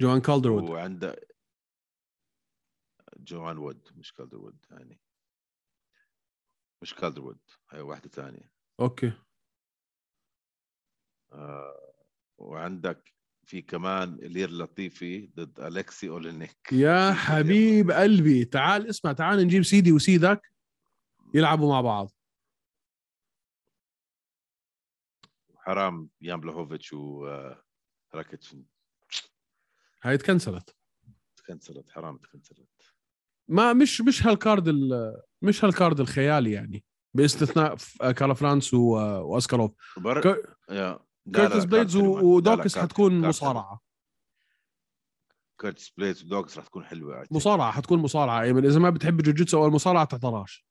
[0.00, 1.26] جوان كالدروود وعنده
[3.16, 5.00] جوان وود مش كالدر وود يعني.
[6.82, 7.38] مش كالدر وود
[7.70, 9.12] هي واحدة ثانية أوكي.
[11.32, 11.92] آه
[12.38, 13.14] وعندك
[13.44, 16.72] في كمان إلير لطيفي ضد الكسي أولينيك.
[16.72, 20.52] يا حبيب قلبي تعال اسمع تعال نجيب سيدي وسيدك
[21.34, 22.10] يلعبوا مع بعض.
[25.56, 28.56] حرام يان بلاهوفيتش وراكيتش
[30.02, 30.76] هاي ت cancel ت.
[31.36, 32.91] تكنسلت حرام تكنسلت.
[33.52, 35.14] ما مش مش هال card ال...
[35.42, 36.84] مش هال card الخيالي يعني
[37.14, 38.78] باستثناء ف- كارا فرانس و...
[39.22, 40.44] واسكاروف بر...
[40.68, 41.02] لا،
[41.34, 43.80] كيرتس بليدز ودوكس حتكون مصارعة.
[45.60, 47.26] كيرتس بليدز ودوكس رح تكون I think.
[47.32, 48.42] مصارعة حتكون مصارعة.
[48.42, 50.66] ايمن إذا ما بتحب الجوجيتسو أو المصارعة تحضرهاش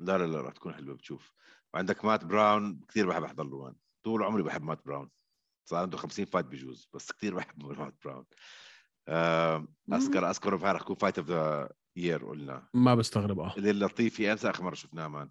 [0.00, 1.32] لا لا لا رح تكون حلوة بتشوف.
[1.74, 3.74] وعندك مات براون كثير بحب أحضر له.
[4.04, 5.10] طول عمري بحب مات براون.
[5.68, 8.24] صار عنده 50 fight بجوز بس كثير بحب مات براون.
[9.08, 12.68] آه، اسكر اسكر هاي رح تكون fight of the year قلنا.
[12.74, 13.54] ما بستغرب آه.
[13.56, 15.30] اللي اللطيفي إمتى آخر مرة شفناه man.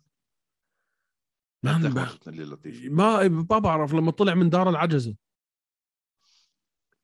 [1.65, 1.97] آخر ب-
[2.41, 5.15] اللطيفي ما ما بعرف لما طلع من دار العجزة.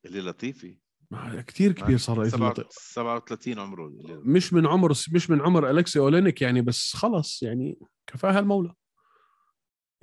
[0.05, 0.77] اللي اللطيفي
[1.11, 2.67] ما- كتير كبير صار سبعة- اللطيف.
[2.71, 3.91] 37 عمره
[4.25, 8.73] مش من عمر مش من عمر الكسي أولينيك يعني بس خلص يعني كفاها المولى.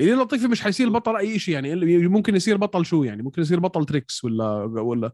[0.00, 3.60] اللي لطيفي مش حيصير بطل أي شيء يعني ممكن يصير بطل شو يعني؟ ممكن يصير
[3.60, 5.12] بطل تريكس ولا ولا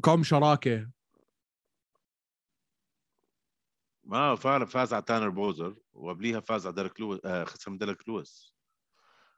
[0.00, 0.90] كوم شراكة.
[4.04, 8.08] ما فاز فاز على تانر بوزر وقبليها فاز على ديريك لويس آه خسر من ديريك
[8.08, 8.54] لويس.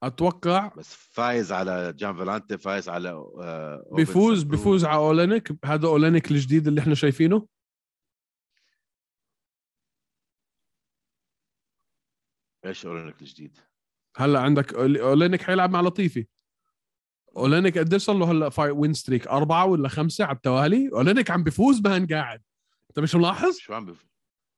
[0.03, 4.43] أتوقع بس فايز على جان فالانتي فايز على آه بيفوز.
[4.43, 5.53] بيفوز على أولينيك.
[5.65, 7.47] هذا أولينيك الجديد اللي إحنا شايفينه.
[12.65, 13.59] إيش اورينك الجديد؟
[14.17, 16.27] هلأ عندك أولينيك حيلعب مع لطيفي.
[17.37, 20.91] أولينيك قديش صار له هلا في win streak أربعة ولا خمسة على التوالي.
[20.93, 22.43] أولينيك عم بيفوز man قاعد.
[22.91, 24.07] أنت مش ملاحظ؟ شو عم بف...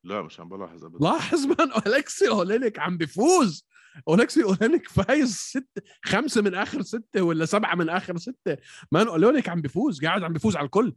[0.05, 0.99] لا مش عم بلاحظ ابدا.
[1.05, 3.67] لاحظ man الكسي أولينيك عم بيفوز
[4.09, 8.57] الكسي أولينيك فايز ست خمسة من آخر ستة ولا سبعة من آخر ستة.
[8.93, 10.95] man أولينيك عم بيفوز قاعد عم بيفوز على الكل.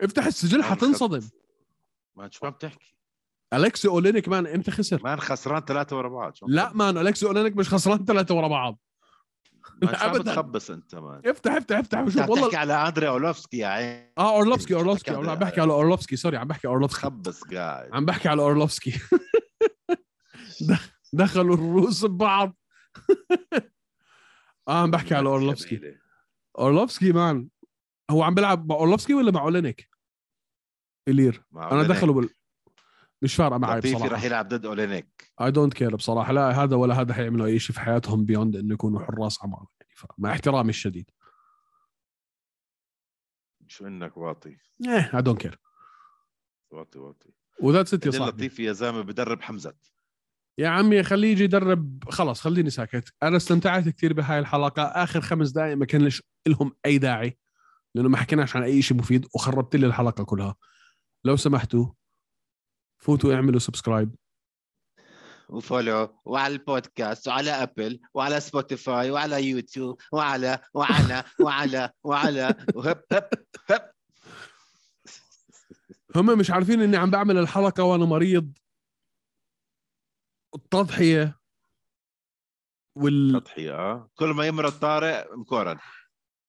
[0.00, 1.28] افتح السجل حتنصدم.
[2.16, 2.94] man شو عم تحكي؟
[3.54, 5.00] الكسي أولينيك man إمتى خسر.
[5.04, 8.78] man خسران ثلاثة ورا بعض لا؟ man الكسي أولينيك مش خسران ثلاثة ورا بعض.
[9.82, 10.18] أبداً.
[10.32, 13.66] بتخبص انت مان افتح افتح افتح أنت شوف عم والله تحكي على أندري اولوفسكي يا
[13.66, 15.10] عين آه أورلوفسكي أورلوفسكي.
[15.10, 16.16] بتحكي عم بحكي على أورلوفسكي.
[16.16, 17.00] سوري عم بحكي أورلوفسكي.
[17.00, 17.90] تخبص قاعد.
[17.92, 19.00] عم بحكي على أورلوفسكي.
[21.12, 22.56] دخلوا الروس ببعض.
[24.68, 25.80] آه عم بحكي على أورلوفسكي.
[26.58, 27.48] أورلوفسكي مان.
[28.10, 29.88] هو عم بيلعب مع أورلوفسكي ولا مع أولينيك؟
[31.08, 31.82] الير أنا.
[31.82, 32.28] دخلوا بال...
[33.24, 34.14] مش فارقه معي لطيفي بصراحة.
[34.14, 35.32] رح يلعب ضد أولينيك.
[35.40, 36.32] I don't care بصراحة.
[36.32, 40.12] لا هذا ولا هذا حيعملوا أي شيء في حياتهم beyond انه يكونوا حراس عمار يعني
[40.18, 41.10] مع احترامي الشديد.
[43.68, 44.56] شو إنك واطي؟
[44.86, 45.58] إيه I don't care
[46.70, 47.28] واطي واطي.
[47.60, 48.30] و that's it يا صاحبي.
[48.30, 49.74] لطيفي يا زلمة بدرب حمزة.
[50.58, 52.04] يا عمي خليه يجي يدرب.
[52.10, 53.14] خلاص خليني ساكت.
[53.22, 54.82] أنا استمتعت كثير بهاي الحلقة.
[54.82, 56.10] آخر خمس دقائق ما كان
[56.46, 57.38] لهم أي داعي
[57.94, 60.56] لأنه ما حكيناش عن أي شيء مفيد وخربت لي الحلقة كلها.
[61.24, 61.86] لو سمحتوا
[63.04, 64.14] فوتوا اعملوا subscribe.
[65.48, 73.04] و follow وعلى البودكاست وعلى أبل وعلى سبوتيفاي وعلى يوتيوب وعلى وعلى وعلى وعلى وهب
[73.12, 73.28] هب
[73.70, 73.90] هب.
[76.16, 78.52] هم مش عارفين إني عم بعمل الحلقة وأنا مريض.
[80.54, 81.40] التضحية
[82.96, 84.10] والتضحية آه.
[84.14, 85.78] كل ما يمرض طارق مكورن.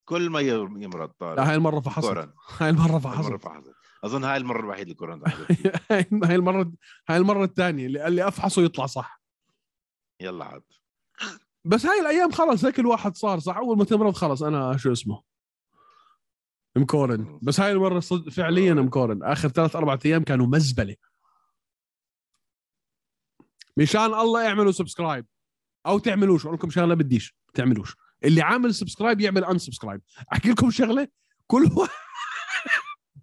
[0.06, 2.34] كل ما يم- يمرض طارق هاي المرة فحصت مكورن.
[2.58, 3.32] هاي المرة فحصت
[4.06, 5.22] أظن هاي المرة الوحيدة اللي كورن
[6.24, 6.72] هاي المرة
[7.10, 9.22] هاي المرة الثانية اللي قال لي أفحصه يطلع صح.
[10.22, 10.64] يلا عاد.
[11.66, 13.58] بس هاي الأيام خلص هيك الواحد صار صح.
[13.58, 15.24] أول ما تمرض خلص أنا شو اسمه؟
[16.76, 17.40] مكورن.
[17.42, 19.24] بس هاي المرة صد فعليا مكورن.
[19.24, 20.96] آخر ثلاث أربع أيام كانوا مزبلة.
[23.78, 25.26] مشان الله اعملوا subscribe.
[25.86, 26.46] أو تعملوش.
[26.46, 27.36] أقول لكم شغلة بديش.
[27.54, 27.96] تعملوش.
[28.24, 30.02] اللي عامل subscribe يعمل unsubscribe
[30.34, 31.08] أحكي لكم شغلة؟
[31.48, 32.05] كل واحد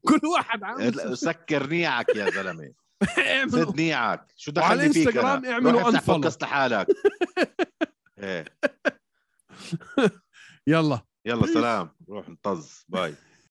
[0.09, 1.18] كل واحد عامل.
[1.18, 2.72] سكر نيعك يا زلمة.
[3.53, 4.32] سد نيعك.
[4.36, 6.07] شو دخلني فيك إنستغرام أنا؟ اعملوا unfollow.
[6.07, 6.86] بودكاست لحالك.
[8.18, 8.44] إيه.
[10.66, 11.00] يلا.
[11.26, 11.90] يلا سلام.
[12.09, 13.14] روح نطز bye.